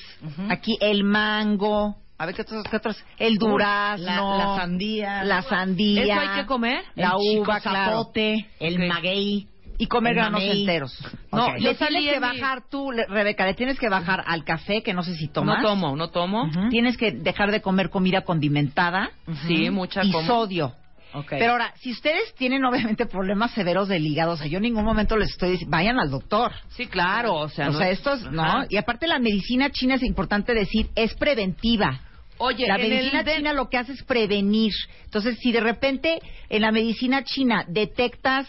Aquí 0.48 0.76
el 0.80 1.02
mango, 1.04 1.96
a 2.18 2.26
ver 2.26 2.34
qué 2.34 2.42
otros, 2.42 2.64
qué 2.70 2.76
otros, 2.76 3.04
el 3.18 3.36
durazno, 3.38 4.04
La, 4.06 4.44
la 4.46 4.56
sandía. 4.56 5.24
la 5.24 5.42
sandía, 5.42 6.02
¿Eso 6.04 6.20
hay 6.30 6.40
que 6.42 6.46
comer? 6.46 6.84
la 6.94 7.08
el 7.08 7.38
uva, 7.40 7.56
chico 7.58 7.70
claro. 7.70 7.90
zapote, 7.90 8.46
el 8.60 8.86
maguey. 8.86 9.48
Y 9.80 9.86
comer 9.86 10.14
granos 10.14 10.42
enteros. 10.42 10.96
No, 11.32 11.52
le 11.56 11.74
tienes 11.74 12.04
que 12.04 12.14
mi- 12.14 12.18
bajar 12.20 12.62
tú, 12.70 12.92
le- 12.92 13.06
Rebeca, 13.06 13.46
le 13.46 13.54
tienes 13.54 13.78
que 13.78 13.88
bajar 13.88 14.22
al 14.26 14.44
café, 14.44 14.82
que 14.82 14.92
no 14.94 15.02
sé 15.02 15.14
si 15.16 15.28
tomas. 15.28 15.62
No 15.62 15.68
tomo, 15.68 15.96
no 15.96 16.08
tomo. 16.10 16.48
Tienes 16.70 16.96
que 16.96 17.12
dejar 17.12 17.50
de 17.50 17.60
comer 17.62 17.90
comida 17.90 18.20
condimentada 18.22 19.10
Sí, 19.46 19.70
mucha 19.70 20.04
y 20.04 20.12
como. 20.12 20.26
sodio. 20.26 20.74
Ok. 21.12 21.26
Pero 21.30 21.52
ahora, 21.52 21.72
si 21.80 21.90
ustedes 21.90 22.34
tienen 22.36 22.64
obviamente 22.94 23.06
problemas 23.06 23.50
severos 23.52 23.88
del 23.88 24.06
hígado, 24.06 24.32
o 24.32 24.36
sea, 24.36 24.46
yo 24.46 24.58
en 24.58 24.62
ningún 24.62 24.84
momento 24.84 25.16
les 25.16 25.30
estoy 25.30 25.52
diciendo, 25.52 25.76
vayan 25.76 25.98
al 25.98 26.10
doctor. 26.10 26.52
Sí, 26.68 26.86
claro, 26.86 27.34
o 27.34 27.48
sea, 27.48 27.68
o 27.68 27.72
no 27.72 27.78
sea, 27.78 27.88
es- 27.90 27.98
esto 27.98 28.12
es, 28.12 28.22
¿no? 28.30 28.42
Ajá. 28.42 28.66
Y 28.68 28.76
aparte 28.76 29.06
la 29.08 29.18
medicina 29.18 29.70
china 29.70 29.96
es 29.96 30.02
importante 30.04 30.54
decir, 30.54 30.88
es 30.94 31.14
preventiva. 31.14 32.00
Oye, 32.38 32.66
la 32.68 32.76
el 32.76 32.88
medicina 32.88 33.24
china 33.24 33.52
lo 33.52 33.68
que 33.68 33.76
hace 33.78 33.92
es 33.92 34.02
prevenir. 34.04 34.72
Entonces, 35.04 35.36
si 35.40 35.52
de 35.52 35.60
repente 35.60 36.20
en 36.48 36.62
la 36.62 36.70
medicina 36.70 37.24
china 37.24 37.64
detectas 37.68 38.46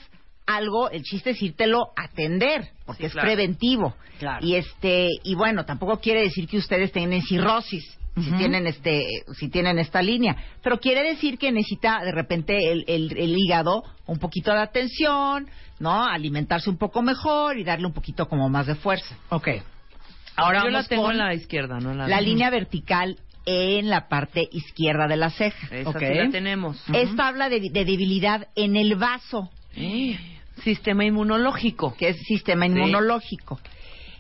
algo, 0.56 0.90
el 0.90 1.04
chiste 1.04 1.32
es 1.32 1.42
írtelo 1.42 1.92
a 1.98 2.04
atender, 2.06 2.70
porque 2.86 3.04
Sí, 3.04 3.08
es 3.08 3.12
claro. 3.14 3.28
preventivo. 3.28 3.96
Claro. 4.20 4.46
Y 4.46 4.56
este, 4.56 5.08
y 5.24 5.36
bueno, 5.36 5.66
tampoco 5.66 6.00
quiere 6.00 6.22
decir 6.22 6.48
que 6.48 6.58
ustedes 6.58 6.92
tienen 6.92 7.22
cirrosis. 7.24 7.98
Si 8.22 8.30
tienen 8.34 8.68
este, 8.68 9.06
si 9.40 9.48
tienen 9.50 9.80
esta 9.80 10.02
línea, 10.02 10.36
pero 10.62 10.80
quiere 10.82 11.02
decir 11.02 11.38
que 11.38 11.50
necesita 11.50 12.02
de 12.04 12.12
repente 12.12 12.58
el, 12.70 12.84
el- 12.86 13.18
el 13.18 13.38
hígado 13.38 13.84
un 14.06 14.20
poquito 14.20 14.52
de 14.52 14.60
atención, 14.60 15.48
¿no? 15.80 16.04
Alimentarse 16.06 16.70
un 16.70 16.78
poco 16.78 17.02
mejor 17.02 17.58
y 17.58 17.64
darle 17.64 17.88
un 17.88 17.94
poquito 17.94 18.28
como 18.28 18.50
más 18.50 18.68
de 18.68 18.76
fuerza. 18.76 19.16
Ok. 19.30 19.48
Ahora 20.36 20.60
yo 20.64 20.66
la 20.66 20.72
vamos 20.80 20.88
tengo 20.90 21.04
con 21.04 21.12
en 21.14 21.18
la 21.20 21.34
izquierda, 21.34 21.80
no 21.80 21.94
la 21.94 22.06
la 22.08 22.20
línea 22.20 22.50
vertical 22.50 23.18
en 23.46 23.90
la 23.90 24.10
parte 24.10 24.46
izquierda 24.52 25.08
de 25.08 25.16
la 25.16 25.30
ceja. 25.30 25.74
Esa 25.74 25.90
Ok. 25.90 26.00
sí 26.00 26.14
la 26.14 26.30
tenemos. 26.30 26.84
Esta 26.94 27.30
habla 27.30 27.48
de, 27.48 27.62
de 27.62 27.86
debilidad 27.86 28.50
en 28.56 28.76
el 28.76 28.96
vaso, 28.96 29.50
Eh, 29.74 30.20
Sistema 30.64 31.04
inmunológico. 31.06 31.96
que 31.96 32.10
es 32.10 32.18
sistema 32.24 32.66
Sí. 32.66 32.72
inmunológico. 32.72 33.60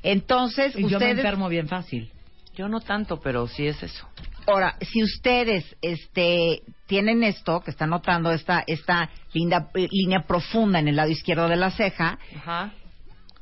Entonces, 0.03 0.75
Y 0.75 0.81
yo 0.83 0.89
me 0.89 0.95
ustedes, 0.95 1.17
enfermo 1.17 1.47
bien 1.49 1.67
fácil. 1.67 2.11
Yo 2.55 2.67
no 2.67 2.79
tanto, 2.81 3.19
pero 3.21 3.47
sí 3.47 3.67
es 3.67 3.81
eso. 3.83 4.07
ahora, 4.47 4.75
si 4.81 5.03
ustedes 5.03 5.63
este, 5.81 6.63
tienen 6.87 7.23
esto, 7.23 7.61
que 7.61 7.69
están 7.71 7.91
notando 7.91 8.31
esta, 8.31 8.63
esta 8.65 9.09
linda, 9.33 9.69
eh, 9.75 9.87
línea 9.91 10.23
profunda 10.27 10.79
en 10.79 10.87
el 10.87 10.95
lado 10.95 11.11
izquierdo 11.11 11.47
de 11.47 11.55
la 11.55 11.69
ceja, 11.71 12.17
Ajá. 12.35 12.73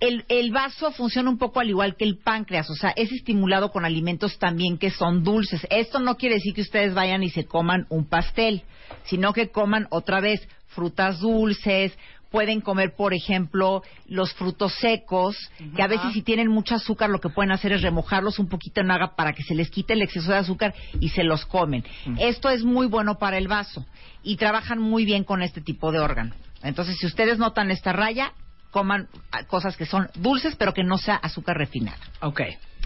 el, 0.02 0.26
el 0.28 0.52
vaso 0.52 0.92
funciona 0.92 1.30
un 1.30 1.38
poco 1.38 1.62
al 1.62 1.70
igual 1.70 1.96
que 1.96 2.04
el 2.04 2.18
páncreas, 2.18 2.70
o 2.70 2.76
sea, 2.76 2.90
es 2.96 3.12
estimulado 3.14 3.72
con 3.72 3.86
alimentos 3.86 4.38
también 4.40 4.78
que 4.78 4.92
son 4.92 5.24
dulces. 5.24 5.66
Esto 5.70 6.00
no 6.00 6.16
quiere 6.18 6.36
decir 6.36 6.54
que 6.54 6.62
ustedes 6.62 6.94
vayan 6.94 7.24
y 7.24 7.30
se 7.30 7.46
coman 7.46 7.86
un 7.90 8.06
pastel, 8.08 8.64
sino 9.06 9.32
que 9.34 9.50
coman 9.50 9.88
otra 9.92 10.20
vez 10.20 10.48
frutas 10.68 11.20
dulces, 11.20 11.98
pueden 12.32 12.62
comer, 12.62 12.96
por 12.96 13.14
ejemplo, 13.14 13.84
los 14.08 14.34
frutos 14.34 14.74
secos, 14.76 15.36
que 15.76 15.82
a 15.82 15.88
veces 15.88 16.14
si 16.14 16.22
tienen 16.22 16.48
mucho 16.48 16.76
azúcar 16.76 17.10
lo 17.10 17.20
que 17.20 17.30
pueden 17.30 17.52
hacer 17.52 17.72
es 17.72 17.82
remojarlos 17.82 18.40
un 18.40 18.48
poquito 18.48 18.82
en 18.82 18.92
agua 18.92 19.16
para 19.16 19.34
que 19.34 19.44
se 19.44 19.56
les 19.56 19.70
quite 19.70 19.94
el 19.94 20.02
exceso 20.02 20.32
de 20.32 20.38
azúcar 20.38 20.74
y 21.00 21.10
se 21.10 21.24
los 21.24 21.46
comen. 21.46 21.84
Esto 22.20 22.50
es 22.50 22.64
muy 22.64 22.88
bueno 22.88 23.18
para 23.18 23.38
el 23.38 23.48
vaso 23.48 23.86
y 24.24 24.38
trabajan 24.38 24.80
muy 24.80 25.06
bien 25.06 25.24
con 25.24 25.42
este 25.42 25.62
tipo 25.62 25.92
de 25.92 26.00
órgano. 26.00 26.34
Entonces, 26.62 26.98
si 27.00 27.06
ustedes 27.06 27.40
notan 27.40 27.72
esta 27.72 27.94
raya, 27.94 28.34
coman 28.72 29.08
ah, 29.32 29.44
cosas 29.46 29.78
que 29.78 29.86
son 29.86 30.10
dulces 30.16 30.56
pero 30.56 30.74
que 30.74 30.84
no 30.84 30.98
sea 30.98 31.16
azúcar 31.16 31.58
refinada. 31.58 32.00
Ok. 32.22 32.42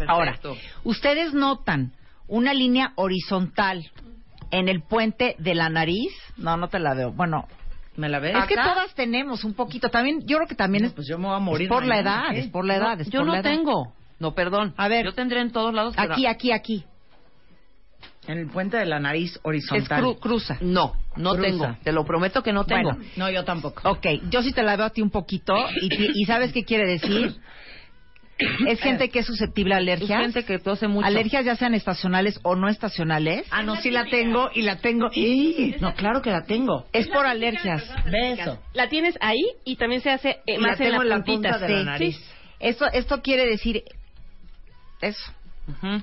Ahora, 0.07 0.39
ustedes 0.83 1.33
notan 1.33 1.93
una 2.27 2.53
línea 2.53 2.93
horizontal 2.95 3.91
en 4.51 4.69
el 4.69 4.81
puente 4.81 5.35
de 5.39 5.55
la 5.55 5.69
nariz. 5.69 6.13
No, 6.37 6.57
no 6.57 6.69
te 6.69 6.79
la 6.79 6.93
veo. 6.93 7.11
Bueno, 7.11 7.47
¿Me 7.95 8.09
la 8.09 8.19
ves? 8.19 8.35
es 8.35 8.45
que 8.47 8.55
todas 8.55 8.93
tenemos 8.95 9.43
un 9.43 9.53
poquito. 9.53 9.89
También, 9.89 10.21
yo 10.25 10.37
creo 10.37 10.47
que 10.47 10.55
también 10.55 10.85
es, 10.85 10.93
Pues 10.93 11.07
yo 11.07 11.17
me 11.17 11.27
voy 11.27 11.35
a 11.35 11.39
morir. 11.39 11.67
es 11.67 11.69
por 11.69 11.83
la 11.85 11.95
mañana, 11.95 12.21
edad, 12.25 12.31
¿qué? 12.33 12.39
es 12.39 12.47
por 12.47 12.65
la 12.65 12.75
edad. 12.77 12.99
es 13.01 13.09
Yo 13.09 13.19
por 13.19 13.27
no 13.27 13.33
edad. 13.35 13.43
tengo. 13.43 13.93
No, 14.19 14.33
perdón. 14.33 14.73
A 14.77 14.87
ver. 14.87 15.05
Yo 15.05 15.13
tendré 15.13 15.41
en 15.41 15.51
todos 15.51 15.73
lados. 15.73 15.93
pero- 15.95 16.13
Aquí, 16.13 16.25
aquí, 16.25 16.51
aquí. 16.51 16.83
En 18.25 18.37
el 18.37 18.47
puente 18.47 18.77
de 18.77 18.85
la 18.85 18.99
nariz 18.99 19.33
Es 19.35 19.39
horizontal. 19.43 20.01
cru- 20.01 20.17
cruza. 20.19 20.57
No, 20.61 20.93
no 21.17 21.31
Cruza. 21.33 21.41
tengo. 21.49 21.77
Te 21.83 21.91
lo 21.91 22.05
prometo 22.05 22.41
que 22.41 22.53
no 22.53 22.63
tengo. 22.63 22.91
Bueno. 22.93 23.03
No, 23.17 23.29
yo 23.29 23.43
tampoco. 23.43 23.81
Ok, 23.89 24.05
yo 24.29 24.41
sí 24.41 24.53
te 24.53 24.63
la 24.63 24.77
veo 24.77 24.85
a 24.85 24.89
ti 24.91 25.01
un 25.01 25.09
poquito. 25.09 25.53
¿Y, 25.81 25.89
ti- 25.89 26.11
y 26.15 26.25
sabes 26.25 26.53
qué 26.53 26.63
quiere 26.63 26.87
decir? 26.87 27.35
Es 28.67 28.79
gente 28.81 29.09
que 29.09 29.19
es 29.19 29.25
susceptible 29.25 29.73
a 29.75 29.77
Es 29.77 29.83
alergias. 29.83 30.21
gente 30.21 30.43
que 30.43 30.59
tose 30.59 30.87
mucho. 30.87 31.05
Alergias 31.05 31.45
ya 31.45 31.55
sean 31.55 31.73
estacionales 31.75 32.39
o 32.43 32.55
no 32.55 32.67
estacionales. 32.67 33.45
Ah, 33.51 33.63
no, 33.63 33.75
sí 33.77 33.91
la 33.91 34.05
tengo 34.05 34.49
y 34.53 34.63
la 34.63 34.77
tengo. 34.77 35.09
¡Y! 35.13 35.75
No, 35.79 35.93
claro 35.95 36.21
que 36.21 36.31
la 36.31 36.43
tengo. 36.45 36.85
Es 36.93 37.07
por 37.07 37.25
alergias. 37.25 37.83
Beso. 38.05 38.59
La 38.73 38.89
tienes 38.89 39.17
ahí 39.21 39.43
y 39.65 39.75
también 39.75 40.01
se 40.01 40.09
hace 40.09 40.39
eh, 40.45 40.57
más 40.57 40.79
la 40.79 40.85
en 40.85 40.91
tengo 40.91 41.03
la 41.03 41.15
en 41.15 41.19
la 41.19 41.25
puntita. 41.25 41.51
punta 41.51 41.67
de 41.67 41.73
la 41.75 41.83
nariz. 41.83 42.17
Sí. 42.17 42.23
Esto, 42.59 42.85
esto 42.91 43.21
quiere 43.21 43.45
decir 43.45 43.83
eso. 45.01 45.31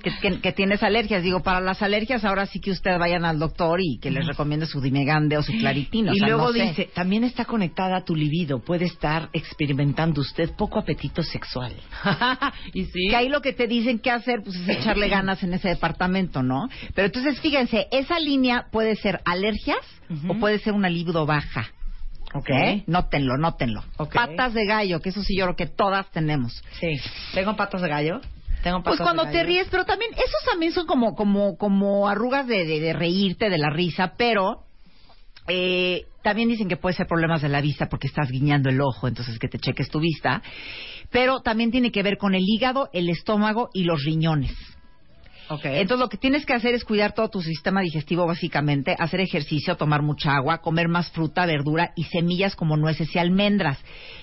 Que, 0.03 0.11
que- 0.23 0.41
que 0.41 0.53
tienes 0.53 0.83
alergias. 0.83 1.23
Digo, 1.23 1.43
para 1.43 1.61
las 1.61 1.83
alergias 1.83 2.25
ahora 2.25 2.47
sí 2.47 2.61
que 2.61 2.71
ustedes 2.71 2.99
vayan 2.99 3.27
al 3.27 3.39
doctor 3.39 3.79
y 3.83 3.99
que 3.99 4.11
les 4.11 4.27
recomiende 4.27 4.65
su 4.67 4.81
dimegande 4.81 5.37
o 5.37 5.43
su 5.43 5.53
claritino. 5.53 6.13
o 6.13 6.15
Y 6.15 6.19
sea, 6.19 6.29
luego 6.29 6.47
no 6.47 6.53
sé. 6.53 6.63
dice, 6.63 6.91
también 6.95 7.25
está 7.25 7.45
conectada 7.45 7.99
a 7.99 8.05
tu 8.05 8.15
libido. 8.17 8.61
Puede 8.61 8.87
estar 8.87 9.29
experimentando 9.35 10.23
usted 10.23 10.51
poco 10.57 10.79
apetito 10.79 11.23
sexual. 11.23 11.75
y 12.73 12.85
sí. 12.87 13.09
Que 13.11 13.17
ahí 13.17 13.29
lo 13.29 13.43
que 13.43 13.53
te 13.53 13.67
dicen 13.67 13.99
que 13.99 14.11
hacer, 14.11 14.41
pues 14.43 14.57
es 14.57 14.69
echarle 14.79 15.09
ganas 15.09 15.43
en 15.43 15.53
ese 15.53 15.69
departamento, 15.69 16.43
¿no? 16.43 16.69
Pero 16.95 17.07
entonces, 17.07 17.39
fíjense, 17.41 17.87
esa 17.93 18.19
línea 18.19 18.67
puede 18.73 18.97
ser 18.97 19.21
alergias 19.27 19.79
o 20.29 20.35
puede 20.39 20.59
ser 20.61 20.73
una 20.73 20.89
libido 20.89 21.27
baja. 21.27 21.69
¿Ok? 22.33 22.49
¿Eh? 22.51 22.85
Nótenlo, 22.87 23.37
nótenlo. 23.37 23.83
Patas 24.15 24.55
de 24.55 24.65
gallo, 24.65 25.01
que 25.01 25.09
eso 25.11 25.23
sí 25.23 25.37
yo 25.37 25.45
creo 25.47 25.57
que 25.57 25.67
todas 25.67 26.09
tenemos. 26.13 26.63
Sí. 26.81 26.89
¿Tengo 27.35 27.57
patas 27.57 27.83
de 27.83 27.89
gallo? 27.89 28.21
Tengo 28.63 28.83
Pues 28.83 28.99
cuando 28.99 29.27
te 29.29 29.43
ríes, 29.43 29.69
pero 29.71 29.85
también, 29.85 30.13
esos 30.13 30.45
también 30.51 30.73
son 30.73 30.87
como, 30.87 31.15
como, 31.15 31.57
como 31.57 32.09
arrugas 32.09 32.47
de, 32.47 32.65
de, 32.65 32.81
de 32.81 32.93
reírte 32.93 33.49
de 33.49 33.59
la 33.59 33.71
risa, 33.71 34.15
pero 34.17 34.65
eh, 35.49 36.05
también 36.23 36.49
dicen 36.49 36.69
que 36.69 36.77
puede 36.77 36.95
ser 36.95 37.07
problemas 37.07 37.43
de 37.43 37.49
la 37.49 37.61
vista 37.61 37.89
porque 37.89 38.07
estás 38.07 38.31
guiñando 38.31 38.69
el 38.69 38.81
ojo, 38.81 39.09
entonces 39.09 39.39
que 39.39 39.49
te 39.49 39.59
cheques 39.59 39.89
tu 39.89 40.01
vista. 40.01 40.43
Pero 41.11 41.41
también 41.41 41.71
tiene 41.71 41.91
que 41.91 42.03
ver 42.03 42.19
con 42.19 42.35
el 42.35 42.45
hígado, 42.47 42.89
el 42.93 43.09
estómago 43.09 43.71
y 43.73 43.85
los 43.85 44.05
riñones. 44.05 44.53
Ok. 45.49 45.65
Entonces 45.65 45.99
lo 45.99 46.09
que 46.09 46.19
tienes 46.19 46.47
que 46.47 46.53
hacer 46.53 46.75
es 46.75 46.85
cuidar 46.85 47.13
todo 47.13 47.29
tu 47.29 47.43
sistema 47.43 47.81
digestivo 47.81 48.25
básicamente, 48.25 48.95
hacer 48.97 49.19
ejercicio, 49.19 49.77
tomar 49.77 50.03
mucha 50.03 50.37
agua, 50.37 50.59
comer 50.59 50.87
más 50.87 51.11
fruta, 51.11 51.45
verdura 51.47 51.93
y 51.97 52.05
semillas 52.05 52.55
como 52.55 52.77
nueces 52.77 53.13
y 53.15 53.19
almendras. 53.19 53.79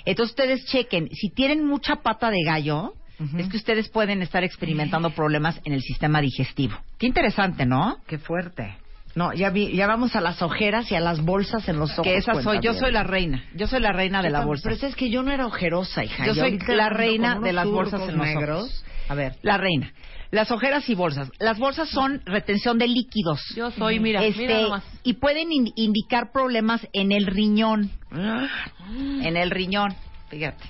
Entonces 0.05 0.31
ustedes 0.31 0.65
chequen, 0.67 1.09
si 1.09 1.29
tienen 1.29 1.65
mucha 1.65 1.97
pata 1.97 2.29
de 2.29 2.43
gallo, 2.45 2.93
es 3.37 3.49
que 3.49 3.57
ustedes 3.57 3.89
pueden 3.89 4.21
estar 4.21 4.43
experimentando 4.43 5.09
problemas 5.11 5.59
en 5.65 5.73
el 5.73 5.81
sistema 5.81 6.21
digestivo. 6.21 6.77
Qué 6.97 7.07
interesante, 7.07 7.65
¿no? 7.65 7.97
Qué 8.07 8.17
fuerte. 8.17 8.77
No, 9.15 9.33
ya 9.33 9.49
vi, 9.49 9.71
ya 9.75 9.87
vamos 9.87 10.15
a 10.15 10.21
las 10.21 10.43
ojeras 10.43 10.91
y 10.91 10.95
a 10.95 10.99
las 10.99 11.21
bolsas 11.25 11.67
en 11.67 11.79
los 11.79 11.91
ojos. 11.93 12.03
que 12.03 12.17
esa 12.17 12.35
soy, 12.43 12.59
yo 12.61 12.73
soy 12.75 12.91
la 12.91 13.03
reina, 13.03 13.43
yo 13.55 13.65
soy 13.65 13.79
la 13.79 13.91
reina 13.91 14.21
de 14.21 14.29
la 14.29 14.45
bolsa. 14.45 14.69
Pero 14.69 14.87
es 14.87 14.95
que 14.95 15.09
yo 15.09 15.23
no 15.23 15.31
era 15.31 15.47
ojerosa, 15.47 16.03
hija. 16.03 16.25
Yo 16.27 16.35
soy 16.35 16.59
la 16.67 16.89
reina 16.89 17.39
de 17.39 17.51
las 17.53 17.65
bolsas 17.65 18.01
en 18.07 18.17
los 18.17 18.27
negros. 18.27 18.63
ojos. 18.65 18.85
A 19.09 19.15
ver. 19.15 19.35
La 19.41 19.57
reina. 19.57 19.91
Las 20.29 20.51
ojeras 20.51 20.87
y 20.89 20.93
bolsas. 20.93 21.31
Las 21.39 21.57
bolsas 21.57 21.89
son 21.89 22.21
retención 22.25 22.77
de 22.77 22.87
líquidos. 22.89 23.41
Yo 23.55 23.71
soy, 23.71 23.99
mira, 24.01 24.23
Este, 24.25 24.41
mira 24.41 24.61
nomás. 24.61 24.83
y 25.03 25.13
pueden 25.13 25.51
in- 25.53 25.71
indicar 25.77 26.31
problemas 26.33 26.85
en 26.93 27.11
el 27.13 27.25
riñón. 27.25 27.89
En 28.11 29.37
el 29.37 29.49
riñón, 29.49 29.95
fíjate. 30.29 30.63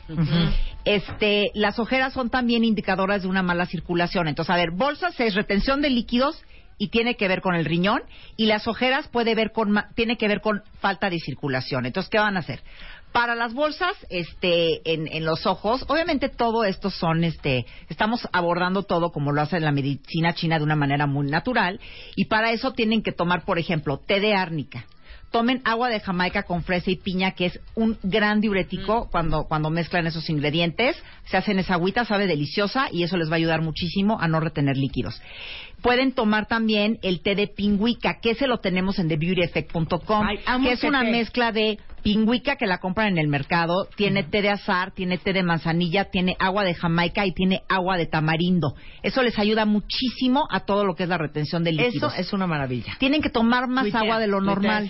Este, 0.85 1.51
las 1.53 1.79
ojeras 1.79 2.13
son 2.13 2.29
también 2.29 2.63
indicadoras 2.63 3.23
de 3.23 3.27
una 3.27 3.43
mala 3.43 3.65
circulación. 3.65 4.27
Entonces, 4.27 4.53
a 4.53 4.57
ver, 4.57 4.71
bolsas 4.71 5.19
es 5.19 5.35
retención 5.35 5.81
de 5.81 5.89
líquidos 5.89 6.43
y 6.77 6.89
tiene 6.89 7.15
que 7.15 7.27
ver 7.27 7.41
con 7.41 7.55
el 7.55 7.65
riñón 7.65 8.01
y 8.35 8.45
las 8.45 8.67
ojeras 8.67 9.07
puede 9.07 9.35
ver 9.35 9.51
con 9.51 9.75
tiene 9.95 10.17
que 10.17 10.27
ver 10.27 10.41
con 10.41 10.61
falta 10.79 11.09
de 11.09 11.19
circulación. 11.19 11.85
Entonces, 11.85 12.09
¿qué 12.09 12.19
van 12.19 12.37
a 12.37 12.41
hacer? 12.41 12.61
Para 13.11 13.35
las 13.35 13.53
bolsas, 13.53 13.95
este, 14.09 14.81
en, 14.93 15.07
en 15.07 15.25
los 15.25 15.47
ojos, 15.47 15.83
obviamente 15.87 16.29
todo 16.29 16.65
esto 16.65 16.91
son, 16.91 17.23
este, 17.23 17.65
estamos 17.89 18.27
abordando 18.31 18.83
todo 18.83 19.11
como 19.11 19.31
lo 19.31 19.41
hace 19.41 19.59
la 19.59 19.71
medicina 19.71 20.33
china 20.33 20.57
de 20.57 20.63
una 20.63 20.75
manera 20.75 21.07
muy 21.07 21.27
natural 21.27 21.79
y 22.15 22.25
para 22.25 22.51
eso 22.51 22.73
tienen 22.73 23.01
que 23.01 23.13
tomar, 23.13 23.43
por 23.43 23.57
ejemplo, 23.57 23.97
té 23.97 24.19
de 24.19 24.35
árnica. 24.35 24.85
Tomen 25.31 25.62
agua 25.65 25.89
de 25.89 26.00
Jamaica 26.00 26.43
con 26.43 26.63
fresa 26.63 26.89
y 26.89 26.96
piña, 26.96 27.31
que 27.31 27.48
es 27.48 27.60
un 27.75 27.98
gran 28.01 28.39
diurético 28.39 29.10
cuando, 29.12 29.43
cuando 29.43 29.69
mezclan 29.69 30.07
esos 30.07 30.29
ingredientes. 30.29 30.96
Se 31.25 31.38
hacen 31.38 31.60
esa 31.60 31.74
agüita, 31.74 32.05
sabe 32.05 32.27
deliciosa 32.27 32.88
y 32.91 33.03
eso 33.03 33.17
les 33.17 33.29
va 33.29 33.34
a 33.34 33.38
ayudar 33.38 33.62
muchísimo 33.62 34.19
a 34.22 34.27
no 34.27 34.39
retener 34.39 34.77
líquidos. 34.77 35.22
Pueden 35.81 36.13
tomar 36.13 36.48
también 36.48 36.98
el 37.03 37.22
té 37.22 37.36
de 37.36 37.48
pingüica, 37.48 38.19
que 38.19 38.31
ese 38.31 38.48
lo 38.48 38.57
tenemos 38.57 39.00
en 39.00 39.07
TheBeautyEffect.com, 39.10 40.27
que 40.63 40.72
es 40.72 40.84
una 40.84 41.03
té. 41.03 41.12
mezcla 41.12 41.51
de 41.51 41.77
pingüica 42.01 42.55
que 42.55 42.65
la 42.65 42.77
compran 42.77 43.10
en 43.10 43.17
el 43.17 43.27
mercado, 43.27 43.88
tiene 43.96 44.24
té 44.24 44.41
de 44.41 44.50
azar, 44.50 44.91
tiene 44.91 45.17
té 45.17 45.34
de 45.34 45.43
manzanilla, 45.43 46.05
tiene 46.05 46.36
agua 46.39 46.63
de 46.63 46.74
Jamaica 46.74 47.25
y 47.25 47.34
tiene 47.34 47.63
agua 47.67 47.98
de 47.98 48.05
tamarindo. 48.05 48.75
Eso 49.03 49.22
les 49.24 49.38
ayuda 49.38 49.65
muchísimo 49.65 50.48
a 50.50 50.62
todo 50.62 50.86
lo 50.86 50.96
que 50.96 51.03
es 51.03 51.10
la 51.10 51.17
retención 51.17 51.63
de 51.63 51.74
líquidos. 51.74 52.13
Eso 52.13 52.22
es 52.22 52.34
una 52.34 52.48
maravilla. 52.48 52.96
Tienen 52.98 53.22
que 53.22 53.29
tomar 53.29 53.67
más 53.67 53.93
agua 53.93 54.19
de 54.19 54.27
lo 54.27 54.41
normal. 54.41 54.88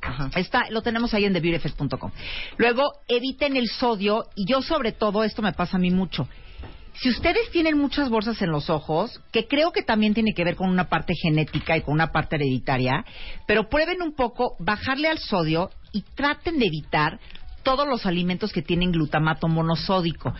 Ajá. 0.00 0.30
Está, 0.36 0.70
lo 0.70 0.82
tenemos 0.82 1.14
ahí 1.14 1.24
en 1.24 1.32
TheBeautyEffect.com. 1.32 2.10
Luego, 2.58 2.92
eviten 3.08 3.56
el 3.56 3.68
sodio 3.68 4.26
y 4.36 4.44
yo 4.46 4.62
sobre 4.62 4.92
todo, 4.92 5.24
esto 5.24 5.42
me 5.42 5.52
pasa 5.52 5.78
a 5.78 5.80
mí 5.80 5.90
mucho. 5.90 6.28
Si 7.00 7.10
ustedes 7.10 7.50
tienen 7.52 7.78
muchas 7.78 8.08
bolsas 8.08 8.42
en 8.42 8.50
los 8.50 8.70
ojos, 8.70 9.20
que 9.30 9.46
creo 9.46 9.70
que 9.70 9.82
también 9.82 10.14
tiene 10.14 10.32
que 10.34 10.42
ver 10.42 10.56
con 10.56 10.68
una 10.68 10.88
parte 10.88 11.14
genética 11.14 11.76
y 11.76 11.82
con 11.82 11.94
una 11.94 12.10
parte 12.10 12.36
hereditaria, 12.36 13.04
pero 13.46 13.68
prueben 13.68 14.02
un 14.02 14.14
poco 14.14 14.56
bajarle 14.58 15.08
al 15.08 15.18
sodio 15.18 15.70
y 15.92 16.02
traten 16.02 16.58
de 16.58 16.66
evitar 16.66 17.20
todos 17.62 17.86
los 17.86 18.04
alimentos 18.04 18.52
que 18.52 18.62
tienen 18.62 18.90
glutamato 18.90 19.46
monosódico. 19.46 20.34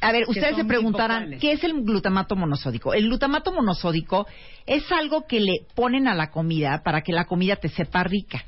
A 0.00 0.12
ver, 0.12 0.24
ustedes 0.28 0.56
se 0.56 0.64
preguntarán. 0.64 1.38
¿qué 1.38 1.52
es 1.52 1.62
el 1.64 1.82
glutamato 1.82 2.34
monosódico? 2.34 2.94
El 2.94 3.04
glutamato 3.06 3.52
monosódico 3.52 4.26
es 4.64 4.90
algo 4.90 5.26
que 5.26 5.40
le 5.40 5.66
ponen 5.74 6.08
a 6.08 6.14
la 6.14 6.30
comida 6.30 6.82
para 6.82 7.02
que 7.02 7.12
la 7.12 7.26
comida 7.26 7.56
te 7.56 7.68
sepa 7.68 8.04
rica. 8.04 8.42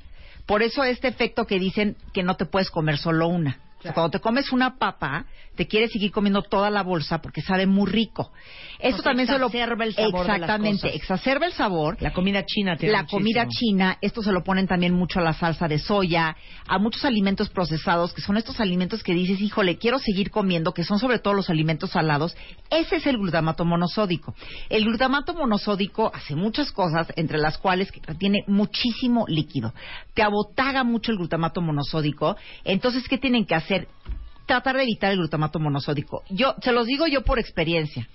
Por 0.47 0.63
eso 0.63 0.85
este 0.85 1.09
efecto 1.09 1.47
que 1.47 1.59
dicen 1.59 1.97
que 2.15 2.23
no 2.23 2.37
te 2.37 2.47
puedes 2.47 2.71
comer 2.71 2.97
solo 2.97 3.29
una. 3.29 3.59
O 3.81 3.83
sea, 3.83 3.95
cuando 3.95 4.11
te 4.11 4.21
comes 4.21 4.53
una 4.53 4.77
papa, 4.77 5.25
te 5.57 5.67
quieres 5.67 5.91
seguir 5.91 6.13
comiendo 6.13 6.43
toda 6.43 6.69
la 6.69 6.83
bolsa 6.83 7.23
porque 7.23 7.41
sabe 7.41 7.67
muy 7.67 7.91
rico. 7.91 8.31
Esto 8.79 9.01
O 9.01 9.03
sea, 9.03 9.11
también 9.11 9.27
se 9.27 9.39
lo 9.39 9.47
exacerba 9.47 9.85
el 9.85 9.95
sabor 9.95 10.13
de 10.13 10.29
las 10.29 10.37
exactamente, 10.37 10.83
cosas. 10.83 10.97
exacerba 10.97 11.47
el 11.47 11.53
sabor. 11.55 11.97
La 12.01 12.13
comida 12.13 12.45
china 12.45 12.77
tiene 12.77 12.93
La 12.93 13.07
comida 13.07 13.47
china, 13.49 13.97
esto 14.03 14.23
se 14.23 14.33
lo 14.33 14.45
ponen 14.45 14.67
también 14.67 14.93
mucho 14.93 15.19
a 15.19 15.23
la 15.23 15.33
salsa 15.33 15.67
de 15.67 15.79
soya, 15.79 16.37
a 16.69 16.79
muchos 16.79 17.07
alimentos 17.07 17.49
procesados, 17.49 18.13
que 18.13 18.21
son 18.21 18.37
estos 18.37 18.61
alimentos 18.61 19.03
que 19.03 19.15
dices, 19.15 19.41
híjole, 19.41 19.79
quiero 19.79 19.99
seguir 19.99 20.31
comiendo, 20.31 20.75
que 20.75 20.85
son 20.85 20.99
sobre 20.99 21.19
todo 21.19 21.33
los 21.33 21.49
alimentos 21.49 21.91
salados. 21.93 22.37
Ese 22.69 22.97
es 22.97 23.07
el 23.07 23.17
glutamato 23.17 23.65
monosódico. 23.65 24.35
El 24.69 24.85
glutamato 24.85 25.33
monosódico 25.33 26.11
hace 26.15 26.35
muchas 26.35 26.71
cosas, 26.71 27.11
entre 27.17 27.39
las 27.39 27.57
cuales 27.57 27.91
que 27.91 28.01
tiene 28.15 28.45
muchísimo 28.47 29.25
líquido. 29.27 29.73
Te 30.13 30.23
abotaga 30.23 30.85
mucho 30.85 31.13
el 31.13 31.19
glutamato 31.19 31.63
monosódico. 31.63 32.37
Entonces, 32.65 33.09
¿qué 33.09 33.17
tienen 33.17 33.47
que 33.47 33.55
hacer? 33.55 33.70
Tratar 34.47 34.77
de 34.77 34.83
evitar 34.83 35.13
el 35.13 35.19
glutamato 35.19 35.59
monosódico. 35.61 36.25
Yo, 36.29 36.55
se 36.63 36.73
los 36.73 36.87
digo 36.87 37.07
yo 37.07 37.23
por 37.23 37.39
experiencia. 37.39 38.09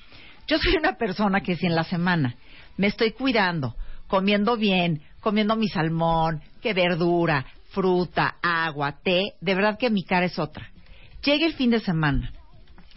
Yo 0.48 0.58
soy 0.60 0.76
una 0.76 0.98
persona 0.98 1.42
que 1.42 1.56
si 1.56 1.66
en 1.66 1.76
la 1.76 1.84
semana 1.84 2.36
me 2.78 2.88
estoy 2.88 3.12
cuidando, 3.12 3.76
comiendo 4.08 4.58
bien, 4.58 5.02
comiendo 5.22 5.56
mi 5.56 5.68
salmón, 5.68 6.42
que 6.62 6.74
verdura, 6.74 7.46
fruta, 7.70 8.36
agua, 8.42 9.00
té, 9.04 9.34
de 9.42 9.56
verdad 9.56 9.78
que 9.80 9.90
mi 9.90 10.04
cara 10.04 10.26
es 10.26 10.38
otra. 10.38 10.70
Llega 11.24 11.46
el 11.46 11.54
fin 11.54 11.72
de 11.72 11.80
semana 11.80 12.32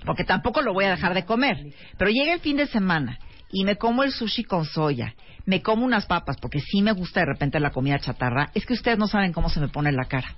porque 0.05 0.25
tampoco 0.25 0.63
lo 0.63 0.73
voy 0.73 0.85
a 0.85 0.91
dejar 0.91 1.15
de 1.15 1.25
comer. 1.25 1.57
Pero 1.97 2.11
llega 2.11 2.35
el 2.35 2.41
fin 2.41 2.57
de 2.57 2.67
semana 2.67 3.19
y 3.51 3.65
me 3.65 3.77
como 3.77 4.03
el 4.03 4.13
sushi 4.13 4.45
con 4.45 4.65
soya, 4.65 5.15
me 5.49 5.63
como 5.63 5.87
unas 5.87 6.05
papas, 6.05 6.37
porque 6.43 6.61
sí 6.61 6.83
me 6.83 6.93
gusta 6.93 7.21
de 7.21 7.27
repente 7.27 7.59
la 7.59 7.71
comida 7.71 7.99
chatarra, 7.99 8.51
es 8.53 8.67
que 8.67 8.75
ustedes 8.75 8.99
no 8.99 9.09
saben 9.09 9.33
cómo 9.33 9.49
se 9.49 9.61
me 9.61 9.69
pone 9.69 9.91
la 9.93 10.05
cara. 10.05 10.35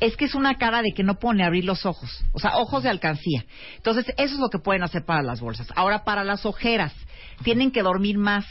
Es 0.00 0.16
que 0.16 0.24
es 0.24 0.34
una 0.34 0.54
cara 0.54 0.80
de 0.80 0.92
que 0.92 1.02
no 1.02 1.18
pone 1.18 1.44
abrir 1.44 1.66
los 1.66 1.84
ojos, 1.84 2.24
o 2.32 2.38
sea, 2.38 2.56
ojos 2.56 2.82
de 2.82 2.88
alcancía. 2.88 3.44
Entonces, 3.76 4.06
eso 4.16 4.34
es 4.34 4.40
lo 4.40 4.48
que 4.48 4.58
pueden 4.58 4.82
hacer 4.82 5.04
para 5.04 5.22
las 5.22 5.42
bolsas. 5.42 5.68
Ahora, 5.76 6.04
para 6.04 6.24
las 6.24 6.46
ojeras, 6.46 6.94
tienen 7.42 7.70
que 7.70 7.82
dormir 7.82 8.16
más 8.16 8.46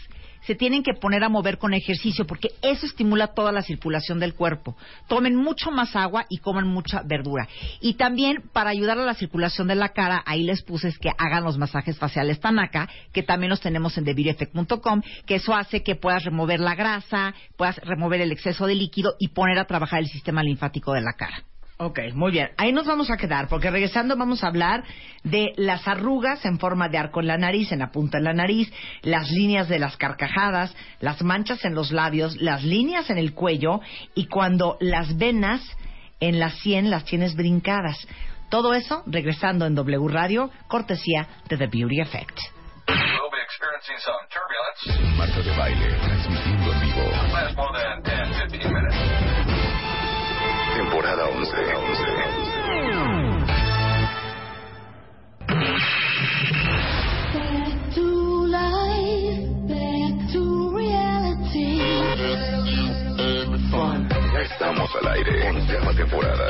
se 0.46 0.56
tienen 0.56 0.84
que 0.84 0.94
poner 0.94 1.24
a 1.24 1.30
mover 1.30 1.58
con 1.58 1.74
ejercicio 1.74 2.26
porque 2.26 2.50
eso 2.62 2.86
estimula 2.86 3.34
toda 3.34 3.52
la 3.52 3.62
circulación 3.62 4.20
del 4.20 4.34
cuerpo. 4.34 4.76
Tomen 5.08 5.36
mucho 5.36 5.72
más 5.72 5.96
agua 5.96 6.26
y 6.30 6.38
coman 6.38 6.68
mucha 6.68 7.02
verdura. 7.04 7.48
Y 7.82 7.96
también 7.96 8.44
para 8.54 8.70
ayudar 8.70 8.98
a 8.98 9.06
la 9.06 9.14
circulación 9.14 9.68
de 9.68 9.76
la 9.76 9.90
cara, 9.90 10.24
ahí 10.26 10.44
les 10.44 10.62
puse 10.62 10.88
es 10.88 10.98
que 11.00 11.12
hagan 11.18 11.44
los 11.44 11.58
masajes 11.58 11.98
faciales 11.98 12.40
Tanaka, 12.40 12.90
que 13.12 13.24
también 13.24 13.50
los 13.50 13.62
tenemos 13.62 13.98
en 13.98 14.06
TheBeautyEffect.com, 14.06 15.02
que 15.26 15.36
eso 15.36 15.56
hace 15.56 15.84
que 15.84 15.96
puedas 15.96 16.24
remover 16.24 16.60
la 16.60 16.76
grasa, 16.76 17.34
puedas 17.58 17.78
remover 17.78 18.22
el 18.22 18.32
exceso 18.32 18.68
de 18.68 18.76
líquido 18.76 19.16
y 19.20 19.30
poner 19.30 19.58
a 19.60 19.66
trabajar 19.66 20.00
el 20.00 20.08
sistema 20.08 20.44
linfático 20.44 20.94
de 20.94 21.02
la 21.02 21.14
cara. 21.14 21.44
Ok, 21.78 22.00
muy 22.14 22.32
bien. 22.32 22.52
Ahí 22.58 22.72
nos 22.72 22.86
vamos 22.86 23.12
a 23.12 23.18
quedar, 23.18 23.50
porque 23.50 23.70
regresando 23.70 24.16
vamos 24.16 24.44
a 24.44 24.48
hablar 24.48 24.86
de 25.24 25.54
las 25.58 25.86
arrugas 25.90 26.46
en 26.46 26.58
forma 26.58 26.88
de 26.88 26.98
arco 26.98 27.20
en 27.20 27.28
la 27.28 27.38
nariz, 27.38 27.72
en 27.74 27.80
la 27.80 27.92
punta 27.92 28.18
de 28.18 28.24
la 28.24 28.34
nariz, 28.34 28.72
las 29.02 29.30
líneas 29.30 29.68
de 29.68 29.80
las 29.80 29.98
carcajadas, 29.98 30.74
las 31.02 31.22
manchas 31.22 31.66
en 31.66 31.76
los 31.76 31.92
labios, 31.92 32.38
las 32.38 32.64
líneas 32.64 33.10
en 33.10 33.18
el 33.18 33.34
cuello 33.34 33.82
y 34.14 34.28
cuando 34.28 34.78
las 34.80 35.18
venas 35.18 35.62
en 36.22 36.40
la 36.40 36.50
sien 36.50 36.90
las 36.90 37.04
tienes 37.04 37.36
brincadas. 37.36 37.98
Todo 38.50 38.74
eso 38.74 39.04
regresando 39.06 39.66
en 39.66 39.76
W 39.76 40.08
Radio, 40.08 40.52
cortesía 40.70 41.28
de 41.50 41.58
The 41.58 41.68
Beauty 41.68 42.00
Effect. 42.00 42.40
We'll 42.88 43.32
be 43.32 43.42
experiencing 43.42 43.98
some 44.00 44.16
turbulence. 44.32 45.18
Marta 45.18 45.42
de 45.42 45.58
Baile, 45.58 45.98
transmitiendo 46.00 46.72
en 46.72 46.80
vivo. 46.82 48.15
Temporada 51.06 51.30
11. 51.30 51.54
Back 57.34 57.94
to 57.94 58.06
life, 58.50 59.46
back 59.70 60.14
to 60.34 60.42
reality. 60.74 61.78
Ya 64.34 64.42
estamos 64.42 64.90
al 64.96 65.08
aire. 65.14 65.50
Onceava 65.50 65.94
temporada. 65.94 66.48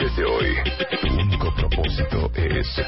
Desde 0.00 0.24
hoy, 0.24 0.56
propósito 1.92 2.30
es, 2.34 2.78
es 2.78 2.86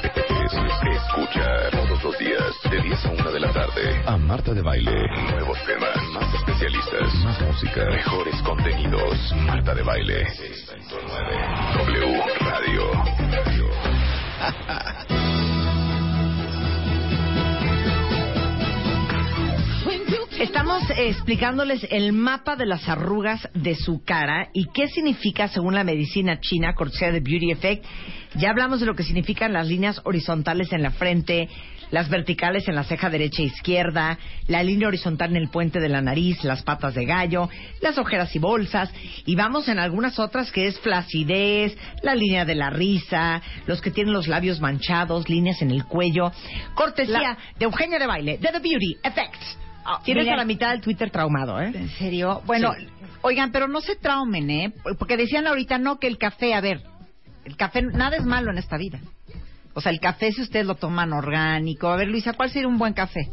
escuchar 0.95 1.71
todos 1.71 2.03
los 2.03 2.17
días 2.17 2.53
de 2.69 2.81
10 2.81 3.05
a 3.05 3.09
1 3.09 3.31
de 3.31 3.39
la 3.39 3.51
tarde 3.51 4.01
a 4.05 4.17
Marta 4.17 4.53
de 4.53 4.61
Baile. 4.61 5.07
Nuevos 5.31 5.57
temas, 5.65 5.97
más 6.13 6.33
especialistas, 6.33 7.13
más 7.23 7.41
música, 7.41 7.85
mejores 7.85 8.41
contenidos. 8.41 9.33
Marta 9.45 9.75
de 9.75 9.83
Baile. 9.83 10.25
6.9 10.25 11.77
W 11.77 12.23
Radio. 12.39 12.91
Estamos 20.75 20.99
explicándoles 20.99 21.87
el 21.89 22.11
mapa 22.11 22.57
de 22.57 22.65
las 22.65 22.89
arrugas 22.89 23.47
de 23.53 23.75
su 23.75 24.03
cara 24.03 24.49
y 24.51 24.65
qué 24.73 24.89
significa 24.89 25.47
según 25.47 25.73
la 25.73 25.85
medicina 25.85 26.41
china, 26.41 26.73
cortesía 26.75 27.13
de 27.13 27.21
Beauty 27.21 27.51
Effect. 27.51 27.85
Ya 28.35 28.49
hablamos 28.49 28.81
de 28.81 28.85
lo 28.85 28.93
que 28.93 29.03
significan 29.03 29.53
las 29.53 29.69
líneas 29.69 30.01
horizontales 30.03 30.73
en 30.73 30.83
la 30.83 30.91
frente, 30.91 31.47
las 31.91 32.09
verticales 32.09 32.67
en 32.67 32.75
la 32.75 32.83
ceja 32.83 33.09
derecha 33.09 33.41
e 33.41 33.45
izquierda, 33.45 34.19
la 34.47 34.63
línea 34.63 34.89
horizontal 34.89 35.29
en 35.29 35.37
el 35.37 35.47
puente 35.47 35.79
de 35.79 35.87
la 35.87 36.01
nariz, 36.01 36.43
las 36.43 36.61
patas 36.63 36.93
de 36.93 37.05
gallo, 37.05 37.47
las 37.79 37.97
ojeras 37.97 38.35
y 38.35 38.39
bolsas, 38.39 38.91
y 39.25 39.33
vamos 39.35 39.69
en 39.69 39.79
algunas 39.79 40.19
otras 40.19 40.51
que 40.51 40.67
es 40.67 40.77
flacidez, 40.81 41.77
la 42.03 42.15
línea 42.15 42.43
de 42.43 42.55
la 42.55 42.69
risa, 42.69 43.41
los 43.65 43.79
que 43.79 43.91
tienen 43.91 44.11
los 44.11 44.27
labios 44.27 44.59
manchados, 44.59 45.29
líneas 45.29 45.61
en 45.61 45.71
el 45.71 45.85
cuello. 45.85 46.33
Cortesía 46.73 47.37
de 47.57 47.63
Eugenia 47.63 47.97
de 47.97 48.07
Baile, 48.07 48.37
de 48.39 48.49
The 48.49 48.59
Beauty 48.59 48.97
Effect. 49.03 49.64
Tienes 50.03 50.23
miren. 50.23 50.33
a 50.33 50.37
la 50.37 50.45
mitad 50.45 50.71
del 50.71 50.81
Twitter 50.81 51.09
traumado, 51.11 51.61
¿eh? 51.61 51.71
¿En 51.73 51.89
serio? 51.89 52.41
Bueno, 52.45 52.73
oigan, 53.21 53.51
pero 53.51 53.67
no 53.67 53.81
se 53.81 53.95
traumen, 53.95 54.49
¿eh? 54.49 54.73
Porque 54.97 55.17
decían 55.17 55.47
ahorita, 55.47 55.77
no, 55.77 55.99
que 55.99 56.07
el 56.07 56.17
café, 56.17 56.53
a 56.53 56.61
ver, 56.61 56.81
el 57.43 57.55
café, 57.55 57.81
nada 57.81 58.17
es 58.17 58.25
malo 58.25 58.51
en 58.51 58.57
esta 58.57 58.77
vida. 58.77 58.99
O 59.73 59.81
sea, 59.81 59.91
el 59.91 59.99
café, 59.99 60.31
si 60.31 60.41
ustedes 60.41 60.65
lo 60.65 60.75
toman 60.75 61.11
orgánico. 61.13 61.87
A 61.89 61.97
ver, 61.97 62.07
Luisa, 62.07 62.33
¿cuál 62.33 62.49
sería 62.49 62.67
un 62.67 62.77
buen 62.77 62.93
café? 62.93 63.27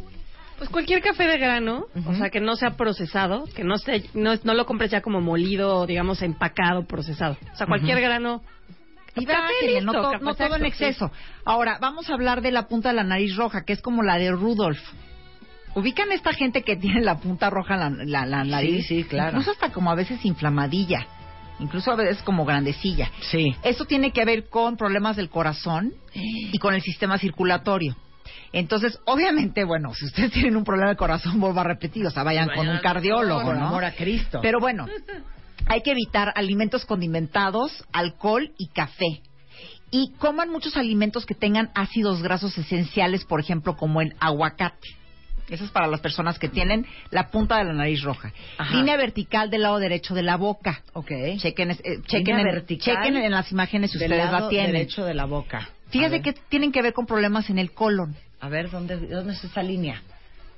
Pues 0.57 0.69
cualquier 0.69 1.01
café 1.01 1.25
de 1.25 1.37
grano, 1.39 1.85
o 2.05 2.13
sea, 2.13 2.29
que 2.29 2.39
no 2.39 2.55
sea 2.55 2.71
procesado, 2.71 3.45
que 3.55 3.63
no, 3.63 3.75
esté, 3.75 4.03
no, 4.13 4.33
no 4.43 4.53
lo 4.53 4.65
compres 4.65 4.91
ya 4.91 5.01
como 5.01 5.19
molido, 5.19 5.85
digamos, 5.87 6.21
empacado, 6.21 6.85
procesado. 6.85 7.37
O 7.53 7.55
sea, 7.57 7.65
cualquier 7.65 7.99
grano. 7.99 8.43
Y 9.15 9.25
listo, 9.25 9.81
no, 9.85 9.91
to- 9.93 10.11
café 10.11 10.23
no 10.23 10.35
todo 10.35 10.55
en 10.55 10.65
exceso. 10.65 11.11
Ahora, 11.45 11.77
vamos 11.81 12.09
a 12.09 12.13
hablar 12.13 12.41
de 12.41 12.51
la 12.51 12.67
punta 12.67 12.89
de 12.89 12.95
la 12.95 13.03
nariz 13.03 13.35
roja, 13.35 13.63
que 13.63 13.73
es 13.73 13.81
como 13.81 14.03
la 14.03 14.17
de 14.17 14.31
Rudolf. 14.31 14.79
¿Ubican 15.75 16.11
esta 16.11 16.33
gente 16.33 16.61
que 16.63 16.75
tiene 16.75 17.01
la 17.01 17.17
punta 17.17 17.49
roja 17.49 17.75
en 17.87 18.11
la, 18.11 18.25
la, 18.25 18.25
la 18.25 18.43
nariz? 18.43 18.87
sí, 18.87 19.03
claro. 19.03 19.31
Incluso 19.31 19.51
hasta 19.51 19.71
como 19.71 19.91
a 19.91 19.95
veces 19.95 20.23
inflamadilla. 20.25 21.07
Incluso 21.59 21.91
a 21.91 21.95
veces 21.95 22.21
como 22.23 22.45
grandecilla. 22.45 23.11
Sí. 23.31 23.55
Esto 23.63 23.85
tiene 23.85 24.11
que 24.11 24.25
ver 24.25 24.49
con 24.49 24.75
problemas 24.75 25.15
del 25.15 25.29
corazón 25.29 25.93
y 26.13 26.57
con 26.59 26.73
el 26.73 26.81
sistema 26.81 27.17
circulatorio. 27.17 27.95
Entonces, 28.51 28.99
obviamente, 29.05 29.63
bueno, 29.63 29.93
si 29.93 30.05
ustedes 30.05 30.31
tienen 30.33 30.55
un 30.55 30.63
problema 30.63 30.89
de 30.91 30.95
corazón, 30.95 31.39
vuelvo 31.39 31.59
a 31.59 31.63
repetir, 31.63 32.05
o 32.05 32.11
sea, 32.11 32.23
vayan 32.23 32.49
con 32.55 32.67
un 32.67 32.79
cardiólogo, 32.79 33.43
Por 33.43 33.57
¿no? 33.57 33.67
amor 33.67 33.85
a 33.85 33.93
Cristo. 33.93 34.39
Pero 34.41 34.59
bueno, 34.59 34.87
hay 35.67 35.81
que 35.81 35.91
evitar 35.91 36.31
alimentos 36.35 36.85
condimentados, 36.85 37.83
alcohol 37.91 38.51
y 38.57 38.67
café. 38.67 39.21
Y 39.89 40.11
coman 40.17 40.49
muchos 40.49 40.75
alimentos 40.75 41.25
que 41.25 41.35
tengan 41.35 41.69
ácidos 41.75 42.23
grasos 42.23 42.57
esenciales, 42.57 43.25
por 43.25 43.39
ejemplo, 43.39 43.75
como 43.75 44.01
el 44.01 44.15
aguacate. 44.19 44.87
Eso 45.53 45.65
es 45.65 45.71
para 45.71 45.87
las 45.87 46.01
personas 46.01 46.39
que 46.39 46.49
tienen 46.49 46.85
la 47.11 47.29
punta 47.29 47.57
de 47.59 47.65
la 47.65 47.73
nariz 47.73 48.01
roja. 48.01 48.33
Ajá. 48.57 48.75
Línea 48.75 48.97
vertical 48.97 49.49
del 49.49 49.61
lado 49.61 49.77
derecho 49.79 50.13
de 50.15 50.23
la 50.23 50.35
boca. 50.35 50.81
Ok. 50.93 51.11
Chequen, 51.37 51.71
eh, 51.71 51.77
chequen, 52.07 52.39
en, 52.39 52.45
vertical 52.45 52.95
chequen 52.97 53.17
en 53.17 53.31
las 53.31 53.51
imágenes 53.51 53.91
si 53.91 53.97
ustedes 53.97 54.17
lado 54.17 54.45
la 54.45 54.49
tienen. 54.49 54.71
derecho 54.73 55.05
de 55.05 55.13
la 55.13 55.25
boca. 55.25 55.69
Ver. 55.93 56.21
que 56.23 56.33
tienen 56.49 56.71
que 56.71 56.81
ver 56.81 56.93
con 56.93 57.05
problemas 57.05 57.49
en 57.51 57.59
el 57.59 57.71
colon. 57.71 58.15
A 58.41 58.49
ver, 58.49 58.71
¿dónde, 58.71 58.97
¿dónde 58.97 59.33
es 59.33 59.43
esa 59.43 59.61
línea? 59.61 60.01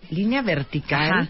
Línea 0.10 0.42
vertical. 0.42 1.12
Ajá. 1.12 1.30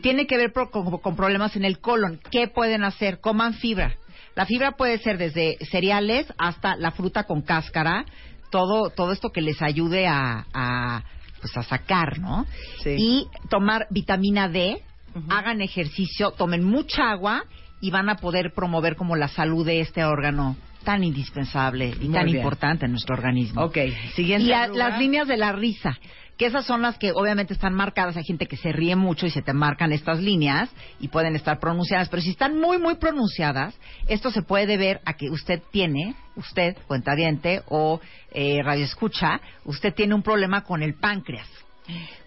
Tiene 0.00 0.26
que 0.26 0.36
ver 0.36 0.52
pro- 0.52 0.70
con, 0.70 0.98
con 0.98 1.16
problemas 1.16 1.56
en 1.56 1.64
el 1.64 1.78
colon. 1.80 2.20
¿Qué 2.30 2.46
pueden 2.46 2.84
hacer? 2.84 3.20
Coman 3.20 3.54
fibra. 3.54 3.94
La 4.36 4.46
fibra 4.46 4.72
puede 4.72 4.98
ser 4.98 5.18
desde 5.18 5.56
cereales 5.70 6.32
hasta 6.38 6.76
la 6.76 6.92
fruta 6.92 7.24
con 7.24 7.42
cáscara, 7.42 8.04
todo, 8.50 8.90
todo 8.90 9.12
esto 9.12 9.30
que 9.32 9.40
les 9.40 9.60
ayude 9.60 10.06
a, 10.06 10.46
a, 10.54 11.02
pues 11.42 11.54
a 11.58 11.62
sacar, 11.64 12.18
¿no? 12.20 12.46
Sí. 12.82 12.94
Y 12.96 13.26
tomar 13.50 13.86
vitamina 13.90 14.48
D, 14.48 14.80
hagan 15.28 15.60
ejercicio, 15.60 16.30
tomen 16.30 16.64
mucha 16.64 17.10
agua 17.10 17.44
y 17.82 17.90
van 17.90 18.08
a 18.08 18.14
poder 18.16 18.54
promover 18.54 18.96
como 18.96 19.16
la 19.16 19.28
salud 19.28 19.66
de 19.66 19.80
este 19.80 20.04
órgano 20.04 20.56
tan 20.84 21.04
indispensable 21.04 21.94
y 22.00 22.04
Muy 22.06 22.14
tan 22.14 22.24
bien. 22.26 22.38
importante 22.38 22.86
en 22.86 22.92
nuestro 22.92 23.14
organismo. 23.16 23.62
Ok, 23.62 23.76
siguiente 24.14 24.46
Y 24.46 24.50
la- 24.50 24.68
las 24.68 24.98
líneas 24.98 25.28
de 25.28 25.36
la 25.36 25.52
risa, 25.52 25.98
que 26.36 26.46
esas 26.46 26.64
son 26.64 26.82
las 26.82 26.98
que 26.98 27.12
obviamente 27.12 27.52
están 27.52 27.74
marcadas. 27.74 28.16
Hay 28.16 28.24
gente 28.24 28.46
que 28.46 28.56
se 28.56 28.72
ríe 28.72 28.96
mucho 28.96 29.26
y 29.26 29.30
se 29.30 29.42
te 29.42 29.52
marcan 29.52 29.92
estas 29.92 30.18
líneas 30.20 30.70
y 30.98 31.08
pueden 31.08 31.36
estar 31.36 31.58
pronunciadas. 31.60 32.08
Pero 32.08 32.22
si 32.22 32.30
están 32.30 32.58
muy, 32.58 32.78
muy 32.78 32.96
pronunciadas, 32.96 33.74
esto 34.08 34.30
se 34.30 34.42
puede 34.42 34.66
deber 34.66 35.00
a 35.04 35.14
que 35.14 35.30
usted 35.30 35.62
tiene, 35.70 36.14
usted, 36.36 36.76
cuentaviente 36.86 37.62
o 37.68 38.00
eh, 38.32 38.60
radioescucha, 38.62 39.40
usted 39.64 39.94
tiene 39.94 40.14
un 40.14 40.22
problema 40.22 40.62
con 40.62 40.82
el 40.82 40.94
páncreas. 40.94 41.48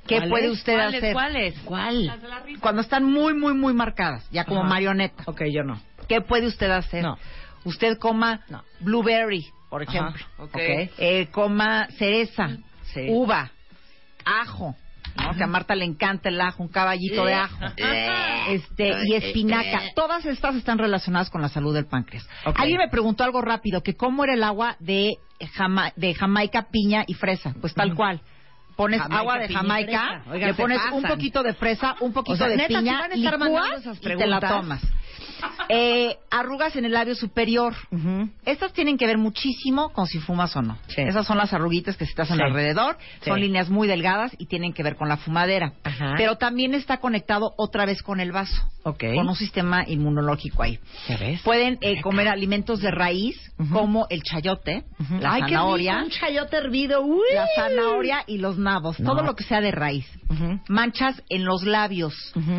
¿Qué 0.07 0.17
¿Cuál 0.17 0.29
puede 0.29 0.45
es? 0.47 0.51
usted 0.51 0.79
hacer? 0.79 1.13
¿Cuáles? 1.13 1.59
¿Cuál? 1.61 2.19
Cuando 2.59 2.81
están 2.81 3.03
muy, 3.05 3.33
muy, 3.33 3.53
muy 3.53 3.73
marcadas, 3.73 4.27
ya 4.31 4.45
como 4.45 4.61
Ajá. 4.61 4.69
marioneta. 4.69 5.23
Ok, 5.25 5.43
yo 5.51 5.63
no. 5.63 5.81
¿Qué 6.07 6.21
puede 6.21 6.45
usted 6.47 6.69
hacer? 6.69 7.01
No. 7.03 7.17
Usted 7.63 7.97
coma 7.97 8.41
No. 8.49 8.63
blueberry, 8.81 9.43
por 9.69 9.81
Ajá, 9.81 9.91
ejemplo. 9.91 10.25
ok. 10.37 10.55
Eh, 10.55 11.27
coma 11.31 11.87
cereza, 11.97 12.49
Sí. 12.93 13.07
uva, 13.09 13.49
ajo, 14.25 14.75
¿no? 15.21 15.35
que 15.35 15.43
a 15.43 15.47
Marta 15.47 15.75
le 15.75 15.85
encanta 15.85 16.29
el 16.29 16.41
ajo, 16.41 16.63
un 16.63 16.69
caballito 16.69 17.25
de 17.25 17.33
ajo. 17.35 17.55
este 18.49 18.93
y 19.05 19.13
espinaca. 19.15 19.81
Todas 19.95 20.25
estas 20.25 20.55
están 20.55 20.77
relacionadas 20.77 21.29
con 21.29 21.41
la 21.41 21.49
salud 21.49 21.73
del 21.73 21.85
páncreas. 21.85 22.27
Alguien 22.55 22.77
me 22.79 22.89
preguntó 22.89 23.23
algo 23.23 23.41
rápido, 23.41 23.81
que 23.81 23.95
cómo 23.95 24.23
era 24.23 24.33
el 24.33 24.43
agua 24.43 24.75
de, 24.79 25.13
Jama- 25.55 25.93
de 25.95 26.13
Jamaica, 26.13 26.67
piña 26.71 27.03
y 27.07 27.13
fresa. 27.13 27.53
Pues 27.61 27.73
tal 27.73 27.95
cual. 27.95 28.21
Pones 28.75 28.99
Jamaica, 29.01 29.19
agua 29.21 29.37
de 29.39 29.47
Jamaica. 29.53 30.23
Oigan, 30.29 30.49
le 30.49 30.53
pones 30.53 30.79
pasan. 30.79 30.93
un 30.95 31.03
poquito 31.03 31.43
de 31.43 31.53
fresa, 31.53 31.95
un 32.01 32.11
poquito 32.11 32.33
O 32.33 32.35
sea, 32.35 32.49
de 32.49 32.57
neta, 32.57 32.67
¿sí 32.67 32.75
piña, 32.75 32.99
van 32.99 33.11
a 33.11 33.15
estar 33.15 33.33
licúas 33.33 33.39
mandando 33.39 33.77
esas 33.77 33.97
y 33.99 34.01
te 34.17 34.27
la 34.27 34.39
tomas. 34.41 34.81
Eh, 35.69 36.17
arrugas 36.31 36.75
en 36.75 36.85
el 36.85 36.91
labio 36.93 37.15
superior. 37.15 37.73
Estas 38.45 38.73
tienen 38.73 38.97
que 38.97 39.05
ver 39.05 39.17
muchísimo 39.17 39.89
con 39.93 40.07
si 40.07 40.19
fumas 40.19 40.55
o 40.55 40.61
no. 40.61 40.77
Sí. 40.87 41.01
Esas 41.01 41.25
son 41.25 41.37
las 41.37 41.53
arruguitas 41.53 41.97
que 41.97 42.05
se 42.05 42.13
te 42.13 42.21
hacen 42.21 42.37
Sí. 42.37 42.43
alrededor. 42.43 42.97
Sí. 43.21 43.29
Son 43.29 43.39
líneas 43.39 43.69
muy 43.69 43.87
delgadas 43.87 44.35
y 44.37 44.45
tienen 44.47 44.73
que 44.73 44.83
ver 44.83 44.95
con 44.95 45.07
la 45.09 45.17
fumadera. 45.17 45.73
Ajá. 45.83 46.13
Pero 46.17 46.37
también 46.37 46.73
está 46.73 46.97
conectado 46.97 47.53
otra 47.57 47.85
vez 47.85 48.01
con 48.01 48.19
el 48.19 48.31
vaso. 48.31 48.61
Con 48.83 49.27
un 49.27 49.35
sistema 49.35 49.83
inmunológico 49.87 50.61
ahí. 50.61 50.79
¿Ya 51.07 51.17
ves? 51.17 51.41
Pueden 51.41 51.79
eh, 51.81 52.01
comer 52.01 52.27
alimentos 52.27 52.81
de 52.81 52.91
raíz 52.91 53.35
como 53.71 54.05
el 54.11 54.21
chayote, 54.21 54.83
la 55.19 55.33
Ay, 55.33 55.41
qué 55.43 55.53
zanahoria, 55.53 55.93
rico, 55.93 56.05
un 56.05 56.11
chayote 56.11 56.57
hervido. 56.57 57.01
Uy. 57.01 57.23
la 57.33 57.47
zanahoria 57.55 58.23
y 58.27 58.37
los 58.37 58.59
nabos. 58.59 58.99
No. 58.99 59.11
Todo 59.13 59.23
lo 59.23 59.35
que 59.35 59.43
sea 59.43 59.59
de 59.61 59.71
raíz. 59.71 60.05
Manchas 60.67 61.23
en 61.29 61.45
los 61.45 61.63
labios. 61.63 62.13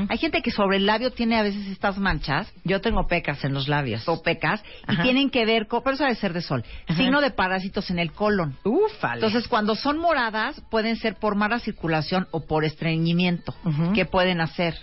Hay 0.08 0.18
gente 0.18 0.42
que 0.42 0.50
sobre 0.50 0.78
el 0.78 0.86
labio 0.86 1.12
tiene 1.12 1.36
a 1.36 1.42
veces 1.42 1.66
estas 1.68 1.98
manchas 1.98 2.52
Yo 2.64 2.80
tengo 2.80 2.95
pecas 3.04 3.44
en 3.44 3.52
los 3.54 3.68
labios. 3.68 4.09
o 4.09 4.22
pecas 4.22 4.62
y 4.88 4.92
Ajá. 4.92 5.02
tienen 5.02 5.30
que 5.30 5.44
ver 5.44 5.66
con, 5.66 5.82
pero 5.82 5.94
eso 5.94 6.04
debe 6.04 6.16
ser 6.16 6.32
de 6.32 6.42
sol, 6.42 6.64
Ajá. 6.87 6.96
signo 6.98 7.20
de 7.20 7.30
parásitos 7.30 7.90
en 7.90 7.98
el 7.98 8.12
colon. 8.12 8.56
Ufale. 8.64 9.16
Entonces, 9.16 9.48
cuando 9.48 9.74
son 9.74 9.98
moradas, 9.98 10.61
pueden 10.70 10.96
ser 10.96 11.16
por 11.16 11.35
mala 11.35 11.59
circulación 11.59 12.26
o 12.30 12.46
por 12.46 12.64
estreñimiento. 12.64 13.54
Ujú. 13.64 13.92
¿Qué 13.92 14.04
pueden 14.06 14.40
hacer? 14.40 14.76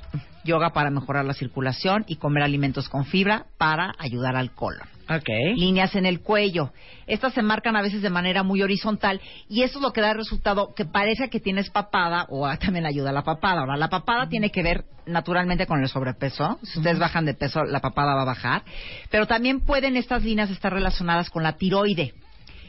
Yoga 0.44 0.72
para 0.72 0.90
mejorar 0.90 1.26
la 1.26 1.34
circulación 1.34 2.04
y 2.08 2.18
comer 2.18 2.44
alimentos 2.44 2.90
con 2.90 3.06
fibra 3.06 3.46
para 3.58 3.94
ayudar 3.98 4.36
al 4.36 4.52
colon. 4.54 4.88
Ok. 5.10 5.30
Líneas 5.56 5.96
en 5.96 6.06
el 6.06 6.22
cuello. 6.22 6.72
Estas 7.08 7.34
se 7.34 7.42
marcan 7.42 7.76
a 7.76 7.82
veces 7.82 8.02
de 8.02 8.10
manera 8.10 8.44
muy 8.44 8.62
horizontal 8.62 9.20
y 9.50 9.64
eso 9.64 9.80
es 9.80 9.82
lo 9.82 9.92
que 9.92 10.02
da 10.02 10.12
el 10.12 10.18
resultado 10.18 10.74
que 10.74 10.86
parece 10.86 11.30
que 11.30 11.40
tienes 11.40 11.70
papada 11.70 12.26
o 12.30 12.46
ah, 12.46 12.58
también 12.58 12.86
ayuda 12.86 13.10
a 13.10 13.14
la 13.14 13.24
papada. 13.24 13.62
Ahora, 13.62 13.78
la 13.78 13.90
papada 13.90 14.30
tiene 14.30 14.50
que 14.50 14.64
ver 14.64 14.86
naturalmente 15.06 15.68
con 15.68 15.82
el 15.82 15.90
sobrepeso. 15.90 16.60
Si 16.64 16.80
ustedes 16.80 17.00
bajan 17.00 17.26
de 17.26 17.34
peso, 17.34 17.64
la 17.64 17.82
papada 17.82 18.16
va 18.16 18.22
a 18.22 18.26
bajar. 18.26 18.64
Pero 19.10 19.28
también 19.28 19.62
pueden 19.62 19.98
estas 19.98 20.24
líneas 20.24 20.50
estar 20.50 20.74
relacionadas 20.74 21.30
con 21.30 21.44
la 21.44 21.58
tiroide. 21.58 22.14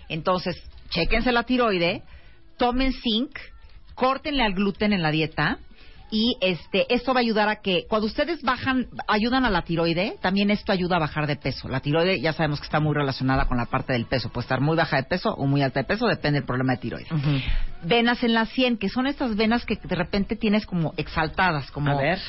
Entonces, 0.09 0.61
chéquense 0.91 1.33
la 1.33 1.45
tiroide, 1.45 2.03
tomen 2.57 2.93
zinc, 2.93 3.39
córtenle 3.95 4.43
al 4.43 4.55
gluten 4.55 4.93
en 4.93 5.03
la 5.03 5.11
dieta 5.11 5.59
y 6.15 6.37
este 6.41 6.87
esto 6.95 7.13
va 7.13 7.19
a 7.19 7.23
ayudar 7.23 7.49
a 7.49 7.57
que 7.57 7.87
cuando 7.89 8.07
ustedes 8.07 8.41
bajan 8.43 8.87
ayudan 9.09 9.45
a 9.45 9.51
la 9.51 9.63
tiroide 9.63 10.17
también 10.23 10.49
esto 10.53 10.71
ayuda 10.71 10.95
a 10.97 11.01
bajar 11.01 11.27
de 11.27 11.35
peso 11.35 11.69
la 11.69 11.81
tiroide 11.81 12.21
ya 12.21 12.33
sabemos 12.33 12.61
que 12.61 12.67
está 12.67 12.79
muy 12.79 12.95
relacionada 12.95 13.47
con 13.47 13.57
la 13.59 13.67
parte 13.67 13.95
del 13.95 14.07
peso 14.07 14.29
puede 14.29 14.45
estar 14.45 14.61
muy 14.61 14.77
baja 14.77 14.97
de 14.99 15.03
peso 15.03 15.31
o 15.35 15.47
muy 15.47 15.61
alta 15.63 15.81
de 15.81 15.85
peso 15.87 16.07
depende 16.07 16.39
del 16.39 16.47
problema 16.47 16.75
de 16.75 16.79
tiroide 16.79 17.09
Ujú. 17.13 17.41
venas 17.83 18.23
en 18.23 18.33
la 18.33 18.47
sien 18.47 18.79
que 18.79 18.89
son 18.89 19.09
estas 19.09 19.35
venas 19.35 19.65
que 19.65 19.75
de 19.75 19.95
repente 19.97 20.37
tienes 20.37 20.67
como 20.67 20.95
exaltadas 20.97 21.69
como 21.73 21.91
A 21.91 22.01
ver. 22.01 22.21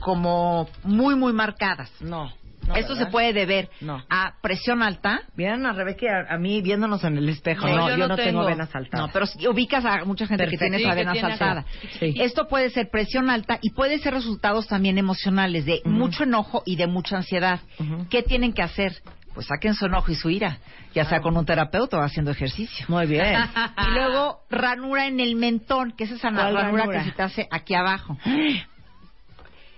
como 0.00 0.68
muy 0.82 1.14
muy 1.14 1.32
marcadas 1.32 1.88
No. 2.00 2.32
No, 2.68 2.76
esto 2.76 2.94
se 2.96 3.06
puede 3.06 3.32
deber 3.32 3.68
No. 3.80 4.02
a 4.10 4.34
presión 4.42 4.82
alta 4.82 5.22
Vieron 5.36 5.64
a 5.66 5.72
Rebeca 5.72 6.04
y 6.04 6.08
a, 6.08 6.34
a 6.34 6.38
mí 6.38 6.60
viéndonos 6.62 7.02
en 7.04 7.16
el 7.18 7.28
espejo. 7.28 7.66
No, 7.66 7.76
No, 7.76 7.90
yo 7.90 7.96
yo, 7.96 8.08
no 8.08 8.16
tengo 8.16 8.28
tengo. 8.40 8.46
venas 8.46 8.68
saltadas. 8.70 9.06
No, 9.06 9.12
pero 9.12 9.26
si 9.26 9.46
ubicas 9.48 9.84
a 9.84 10.04
mucha 10.04 10.26
gente 10.26 10.44
Perfecto. 10.44 10.64
que 10.64 10.70
tiene 10.70 10.78
Sí, 10.78 10.84
esa 10.84 10.94
vena 10.94 11.14
saltada. 11.14 11.64
Sí. 11.98 12.14
Esto 12.18 12.48
puede 12.48 12.70
ser 12.70 12.90
presión 12.90 13.30
alta 13.30 13.58
y 13.62 13.70
puede 13.70 13.98
ser 13.98 14.14
resultados 14.14 14.66
también 14.66 14.98
emocionales 14.98 15.64
de 15.64 15.80
mucho 15.84 16.24
enojo 16.24 16.62
y 16.66 16.76
de 16.76 16.86
mucha 16.86 17.16
ansiedad. 17.16 17.60
¿Qué 18.10 18.22
tienen 18.22 18.52
que 18.52 18.62
hacer? 18.62 18.92
Pues 19.34 19.46
saquen 19.46 19.74
su 19.74 19.86
enojo 19.86 20.10
y 20.10 20.16
su 20.16 20.28
ira, 20.28 20.58
ya 20.92 21.04
sea 21.04 21.20
con 21.20 21.36
un 21.36 21.46
terapeuta 21.46 21.98
o 21.98 22.02
haciendo 22.02 22.32
ejercicio. 22.32 22.84
Muy 22.88 23.06
bien. 23.06 23.36
Y 23.88 23.90
luego 23.94 24.40
ranura 24.50 25.06
en 25.06 25.20
el 25.20 25.36
mentón, 25.36 25.92
que 25.96 26.04
es 26.04 26.10
esa 26.10 26.30
¿Cuál 26.32 26.54
ranura, 26.54 26.62
ranura? 26.82 26.98
que 26.98 27.10
se 27.10 27.16
te 27.16 27.22
hace 27.22 27.48
aquí 27.50 27.74
abajo. 27.74 28.18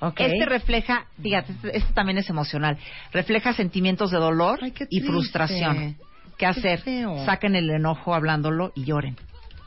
Ok. 0.05 0.21
Este 0.21 0.45
refleja, 0.47 1.07
fíjate, 1.23 1.53
este, 1.53 1.77
este 1.77 1.93
también 1.93 2.19
es 2.19 2.29
emocional, 2.29 2.77
refleja 3.13 3.53
sentimientos 3.53 4.11
de 4.11 4.19
dolor 4.19 4.59
Ay, 4.61 4.73
qué 4.73 4.87
y 4.91 5.01
frustración. 5.01 5.97
¿Qué 6.37 6.47
hacer? 6.47 6.81
feo. 6.81 7.25
Saquen 7.25 7.55
el 7.55 7.71
enojo 7.71 8.15
hablándolo 8.15 8.73
y 8.75 8.85
lloren. 8.85 9.17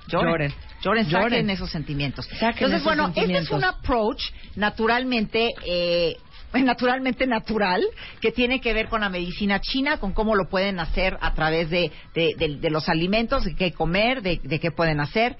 Lloren. 0.07 0.27
Lloren. 0.29 0.53
Lloren, 0.81 1.09
saquen 1.09 1.49
esos 1.49 1.71
sentimientos. 1.71 2.25
Saquen 2.25 2.65
Entonces, 2.65 2.81
esos 2.81 2.83
bueno, 2.83 3.07
este 3.15 3.37
es 3.37 3.49
un 3.49 3.63
approach 3.63 4.21
naturalmente... 4.55 5.51
Eh, 5.65 6.17
naturalmente 6.63 7.27
natural 7.27 7.81
que 8.21 8.31
tiene 8.31 8.61
que 8.61 8.73
ver 8.73 8.87
con 8.87 9.01
la 9.01 9.09
medicina 9.09 9.59
china, 9.59 9.97
con 9.97 10.13
cómo 10.13 10.35
lo 10.35 10.47
pueden 10.47 10.79
hacer 10.79 11.17
a 11.19 11.33
través 11.33 11.69
de, 11.69 11.91
de, 12.13 12.33
de- 12.37 12.57
de 12.57 12.69
los 12.69 12.87
alimentos, 12.87 13.43
de 13.43 13.55
qué 13.55 13.73
comer, 13.73 14.21
de, 14.21 14.39
de 14.41 14.59
qué 14.61 14.71
pueden 14.71 15.01
hacer. 15.01 15.35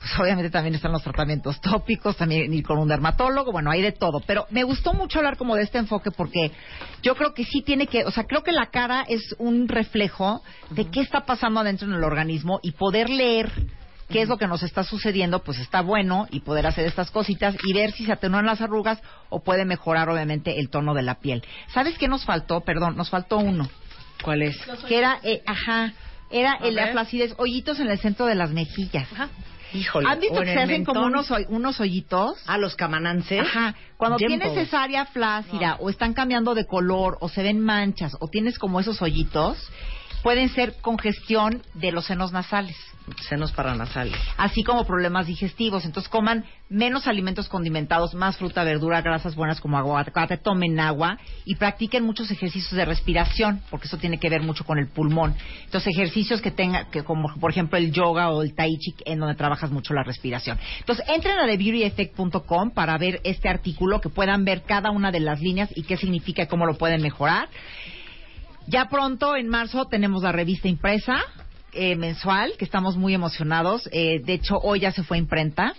Pues 0.00 0.18
obviamente 0.18 0.48
también 0.50 0.74
están 0.74 0.92
los 0.92 1.02
tratamientos 1.02 1.60
tópicos, 1.60 2.16
también 2.16 2.52
ir 2.54 2.64
con 2.64 2.78
un 2.78 2.88
dermatólogo, 2.88 3.52
bueno, 3.52 3.70
hay 3.70 3.82
de 3.82 3.92
todo. 3.92 4.20
Pero 4.26 4.46
me 4.50 4.62
gustó 4.64 4.94
mucho 4.94 5.18
hablar 5.18 5.36
como 5.36 5.54
de 5.56 5.62
este 5.62 5.76
enfoque 5.76 6.10
porque 6.10 6.50
yo 7.02 7.14
creo 7.14 7.34
que 7.34 7.44
sí 7.44 7.60
tiene 7.60 7.86
que, 7.86 8.04
o 8.06 8.10
sea, 8.10 8.24
creo 8.24 8.42
que 8.42 8.50
la 8.52 8.66
cara 8.70 9.04
es 9.06 9.20
un 9.38 9.68
reflejo 9.68 10.42
de 10.70 10.86
qué 10.90 11.00
está 11.00 11.26
pasando 11.26 11.60
adentro 11.60 11.86
en 11.86 11.92
el 11.94 12.02
organismo 12.02 12.60
y 12.62 12.72
poder 12.72 13.10
leer 13.10 13.52
qué 14.08 14.22
es 14.22 14.28
lo 14.28 14.38
que 14.38 14.46
nos 14.48 14.62
está 14.62 14.84
sucediendo, 14.84 15.40
pues 15.44 15.58
está 15.58 15.82
bueno 15.82 16.26
y 16.30 16.40
poder 16.40 16.66
hacer 16.66 16.86
estas 16.86 17.10
cositas 17.10 17.54
y 17.62 17.72
ver 17.74 17.92
si 17.92 18.06
se 18.06 18.12
atenúan 18.12 18.46
las 18.46 18.60
arrugas 18.62 19.00
o 19.28 19.40
puede 19.44 19.64
mejorar 19.66 20.08
obviamente 20.08 20.58
el 20.58 20.70
tono 20.70 20.94
de 20.94 21.02
la 21.02 21.16
piel. 21.20 21.44
¿Sabes 21.74 21.96
qué 21.98 22.08
nos 22.08 22.24
faltó? 22.24 22.62
Perdón, 22.62 22.96
nos 22.96 23.10
faltó 23.10 23.36
uno, 23.36 23.68
¿Cuál 24.22 24.42
es? 24.42 24.56
que 24.88 24.96
era, 24.98 25.18
eh, 25.22 25.42
ajá, 25.46 25.92
era 26.30 26.54
el- 26.62 26.74
la 26.74 26.88
flacidez, 26.88 27.34
hoyitos 27.36 27.78
en 27.80 27.88
el 27.90 27.98
centro 27.98 28.24
de 28.26 28.34
las 28.34 28.50
mejillas. 28.50 29.06
Híjole. 29.72 30.08
¿Han 30.08 30.20
visto 30.20 30.40
que 30.40 30.52
se 30.52 30.58
hacen 30.58 30.84
como 30.84 31.06
unos, 31.06 31.30
unos 31.48 31.80
hoyitos? 31.80 32.42
A 32.46 32.58
los 32.58 32.76
camanances. 32.76 33.40
Ajá. 33.40 33.74
Cuando 33.96 34.16
tienes 34.16 34.56
esa 34.56 34.82
área 34.82 35.06
flácida 35.06 35.76
o 35.80 35.90
están 35.90 36.14
cambiando 36.14 36.54
de 36.54 36.66
color 36.66 37.18
o 37.20 37.28
se 37.28 37.42
ven 37.42 37.60
manchas 37.60 38.16
o 38.20 38.28
tienes 38.28 38.58
como 38.58 38.80
esos 38.80 39.00
hoyitos, 39.02 39.58
pueden 40.22 40.48
ser 40.50 40.74
congestión 40.80 41.62
de 41.74 41.92
los 41.92 42.06
senos 42.06 42.32
nasales, 42.32 42.76
Senos 43.28 43.50
paranasales. 43.52 44.14
así 44.36 44.62
como 44.62 44.84
problemas 44.84 45.26
digestivos. 45.26 45.84
Entonces 45.84 46.08
coman 46.08 46.44
menos 46.68 47.08
alimentos 47.08 47.48
condimentados, 47.48 48.14
más 48.14 48.36
fruta, 48.36 48.62
verdura, 48.62 49.02
grasas 49.02 49.34
buenas 49.34 49.60
como 49.60 49.78
aguacate, 49.78 50.36
tomen 50.36 50.78
agua 50.78 51.18
y 51.44 51.56
practiquen 51.56 52.04
muchos 52.04 52.30
ejercicios 52.30 52.72
de 52.72 52.84
respiración, 52.84 53.62
porque 53.70 53.88
eso 53.88 53.96
tiene 53.98 54.18
que 54.20 54.28
ver 54.28 54.42
mucho 54.42 54.64
con 54.64 54.78
el 54.78 54.88
pulmón. 54.88 55.34
Entonces 55.64 55.92
ejercicios 55.96 56.40
que 56.40 56.50
tengan, 56.52 56.90
que 56.90 57.02
como 57.02 57.34
por 57.40 57.50
ejemplo 57.50 57.78
el 57.78 57.90
yoga 57.90 58.30
o 58.30 58.42
el 58.42 58.54
tai 58.54 58.76
chi, 58.78 58.94
en 59.06 59.18
donde 59.18 59.34
trabajas 59.34 59.70
mucho 59.70 59.92
la 59.94 60.04
respiración. 60.04 60.58
Entonces 60.78 61.04
entren 61.08 61.38
a 61.38 61.46
thebeautyeffect.com 61.46 62.70
para 62.70 62.96
ver 62.98 63.20
este 63.24 63.48
artículo, 63.48 64.00
que 64.00 64.08
puedan 64.08 64.44
ver 64.44 64.62
cada 64.62 64.90
una 64.90 65.10
de 65.10 65.20
las 65.20 65.40
líneas 65.40 65.70
y 65.74 65.82
qué 65.82 65.96
significa 65.96 66.42
y 66.42 66.46
cómo 66.46 66.66
lo 66.66 66.74
pueden 66.78 67.02
mejorar. 67.02 67.48
Ya 68.70 68.88
pronto, 68.88 69.34
en 69.34 69.48
marzo, 69.48 69.86
tenemos 69.86 70.22
la 70.22 70.30
revista 70.30 70.68
impresa 70.68 71.18
eh, 71.72 71.96
mensual, 71.96 72.52
que 72.56 72.64
estamos 72.64 72.96
muy 72.96 73.14
emocionados. 73.14 73.88
Eh, 73.90 74.20
de 74.24 74.34
hecho, 74.34 74.58
hoy 74.58 74.78
ya 74.78 74.92
se 74.92 75.02
fue 75.02 75.16
a 75.16 75.20
imprenta. 75.20 75.74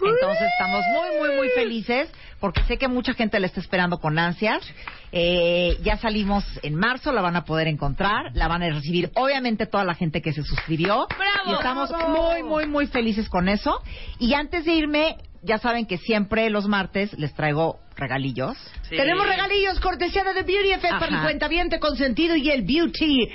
Entonces 0.00 0.48
estamos 0.52 0.84
muy, 0.92 1.18
muy, 1.18 1.36
muy 1.36 1.48
felices 1.48 2.08
porque 2.38 2.62
sé 2.62 2.76
que 2.76 2.86
mucha 2.86 3.14
gente 3.14 3.40
la 3.40 3.46
está 3.46 3.58
esperando 3.58 3.98
con 3.98 4.20
ansias. 4.20 4.62
Eh, 5.10 5.78
ya 5.82 5.96
salimos 5.96 6.44
en 6.62 6.76
marzo, 6.76 7.12
la 7.12 7.22
van 7.22 7.34
a 7.34 7.44
poder 7.44 7.66
encontrar, 7.66 8.30
la 8.34 8.46
van 8.46 8.62
a 8.62 8.70
recibir 8.70 9.10
obviamente 9.16 9.66
toda 9.66 9.82
la 9.84 9.94
gente 9.94 10.22
que 10.22 10.32
se 10.32 10.44
suscribió. 10.44 11.08
Y 11.46 11.52
estamos 11.54 11.90
muy, 12.08 12.44
muy, 12.44 12.66
muy 12.66 12.86
felices 12.86 13.28
con 13.28 13.48
eso. 13.48 13.82
Y 14.20 14.34
antes 14.34 14.64
de 14.64 14.74
irme, 14.74 15.16
ya 15.42 15.58
saben 15.58 15.86
que 15.86 15.98
siempre 15.98 16.50
los 16.50 16.68
martes 16.68 17.12
les 17.18 17.34
traigo 17.34 17.80
regalillos. 17.96 18.56
Tenemos 18.88 19.26
regalillos 19.26 19.80
cortesía 19.80 20.24
de 20.24 20.34
The 20.34 20.42
Beauty 20.42 20.70
Effect 20.72 20.94
para 20.94 21.06
el 21.06 21.14
Ajá. 21.14 21.22
cuentaviente 21.24 21.78
consentido 21.78 22.36
y 22.36 22.50
el 22.50 22.62
Beauty 22.62 23.28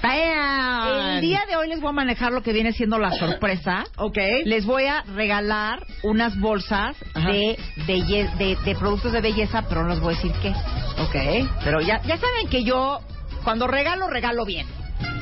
Fan. 0.00 1.16
El 1.16 1.20
día 1.20 1.44
de 1.48 1.56
hoy 1.56 1.68
les 1.68 1.80
voy 1.80 1.90
a 1.90 1.92
manejar 1.92 2.32
lo 2.32 2.42
que 2.42 2.52
viene 2.52 2.72
siendo 2.72 2.98
la 2.98 3.10
sorpresa. 3.12 3.84
Ok. 3.96 4.18
Les 4.44 4.64
voy 4.64 4.84
a 4.86 5.02
regalar 5.02 5.84
unas 6.02 6.38
bolsas 6.38 6.96
Ajá. 7.14 7.30
de, 7.30 7.56
belle- 7.86 8.30
de, 8.36 8.56
de 8.64 8.74
productos 8.74 9.12
de 9.12 9.20
belleza, 9.20 9.62
pero 9.68 9.82
no 9.84 9.90
les 9.90 10.00
voy 10.00 10.14
a 10.14 10.16
decir 10.16 10.32
qué. 10.42 10.50
Ok. 11.02 11.48
Pero 11.64 11.80
ya, 11.80 12.00
ya 12.02 12.16
saben 12.16 12.48
que 12.48 12.64
yo, 12.64 13.00
cuando 13.44 13.66
regalo, 13.66 14.08
regalo 14.08 14.44
bien. 14.44 14.66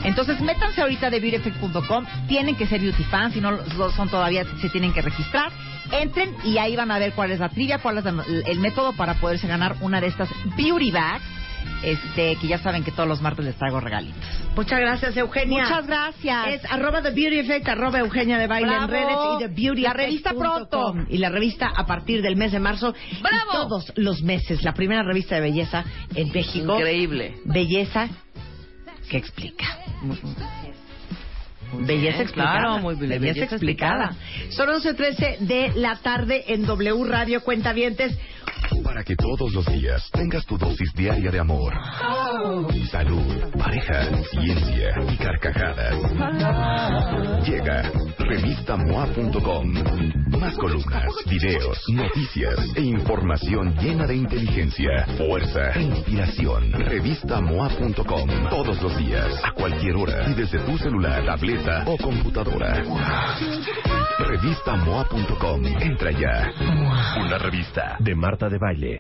Entonces, 0.05 0.41
métanse 0.41 0.81
ahorita 0.81 1.11
de 1.11 1.21
beautyeffect.com. 1.21 2.05
Tienen 2.29 2.57
que 2.57 2.67
ser 2.67 2.81
beauty 2.81 3.05
fans, 3.05 3.35
si 3.35 3.41
no 3.41 3.51
lo 3.53 3.91
son 3.93 4.09
todavía, 4.09 4.45
se 4.61 4.69
tienen 4.71 4.93
que 4.93 5.03
registrar. 5.03 5.51
Entren 5.93 6.35
y 6.45 6.59
ahí 6.59 6.77
van 6.77 6.91
a 6.91 6.99
ver 6.99 7.13
cuál 7.13 7.31
es 7.33 7.41
la 7.41 7.49
trivia, 7.49 7.79
cuál 7.79 7.99
es 7.99 8.05
la- 8.05 8.25
el 8.47 8.59
método 8.61 8.93
para 8.95 9.15
poderse 9.15 9.47
ganar 9.47 9.77
una 9.81 10.01
de 10.01 10.07
estas 10.07 10.29
beauty 10.57 10.91
bags. 10.91 11.25
Este, 11.83 12.37
que 12.37 12.47
ya 12.47 12.59
saben 12.59 12.85
que 12.85 12.91
todos 12.91 13.09
los 13.09 13.23
martes 13.23 13.43
les 13.43 13.57
traigo 13.57 13.81
regalitos. 13.81 14.21
Muchas 14.55 14.81
gracias, 14.81 15.17
Eugenia. 15.17 15.63
Muchas 15.63 15.87
gracias. 15.87 16.47
Es 16.49 16.65
arroba 16.71 17.01
The 17.01 17.11
Beauty 17.11 17.39
Effect, 17.39 17.69
arroba 17.69 18.01
Eugenia 18.01 18.37
de 18.37 18.47
Baile 18.47 18.75
en 18.75 18.87
redes 18.89 19.17
y 19.37 19.39
The 19.39 19.49
Beauty 19.49 19.81
La 19.81 19.95
revista 19.95 20.35
pronto. 20.35 20.95
Y 21.09 21.17
la 21.17 21.31
revista 21.31 21.71
a 21.75 21.87
partir 21.87 22.21
del 22.21 22.37
mes 22.37 22.53
de 22.53 22.61
marzo. 22.61 22.93
¡Bravo! 23.23 23.51
Y 23.51 23.53
todos 23.55 23.93
los 23.97 24.23
meses. 24.23 24.63
La 24.63 24.75
primera 24.75 25.03
revista 25.03 25.37
de 25.37 25.41
belleza 25.41 25.85
en 26.15 26.31
México. 26.33 26.77
Increíble. 26.77 27.37
Belleza 27.47 28.09
que 29.11 29.19
explica. 29.19 29.67
Belleza 31.73 32.23
explicada. 32.23 32.59
claro, 32.59 32.79
muy 32.79 32.95
bien. 32.95 33.11
Belleza, 33.11 33.35
Belleza 33.35 33.55
explicada. 33.57 34.17
Son 34.51 34.69
11.13 34.69 35.39
de 35.41 35.73
la 35.77 35.97
tarde 35.97 36.45
en 36.49 36.65
W 36.65 37.05
Radio 37.05 37.43
Cuentavientes. 37.43 38.17
Para 38.85 39.03
que 39.03 39.17
todos 39.17 39.53
los 39.53 39.67
días 39.67 40.09
tengas 40.13 40.47
tu 40.47 40.57
dosis 40.57 40.93
diaria 40.95 41.31
de 41.31 41.41
amor. 41.41 41.75
Salud, 42.91 43.53
pareja, 43.59 44.09
ciencia 44.31 44.91
y 45.13 45.17
carcajadas. 45.17 45.97
Llega 47.47 47.91
revistamoa.com. 48.19 49.75
Más 50.41 50.57
columnas, 50.57 51.13
videos, 51.27 51.79
noticias 51.91 52.59
e 52.75 52.81
información 52.81 53.75
llena 53.77 54.07
de 54.07 54.17
inteligencia, 54.17 55.07
fuerza 55.19 55.71
e 55.75 55.83
inspiración. 55.83 56.73
Revistamoa.com. 56.73 58.49
Todos 58.49 58.81
los 58.81 58.97
días, 58.97 59.39
a 59.45 59.53
cualquier 59.53 59.97
hora 59.97 60.31
y 60.31 60.35
desde 60.35 60.59
tu 60.61 60.79
celular, 60.79 61.27
tableta 61.27 61.85
o 61.87 61.99
computadora. 61.99 62.83
Revistamoa.com. 64.19 65.67
Entra 65.79 66.11
ya. 66.13 66.51
Una 67.21 67.37
revista 67.37 67.97
de 67.99 68.15
Marta 68.15 68.49
de 68.49 68.59
Baile. 68.59 68.99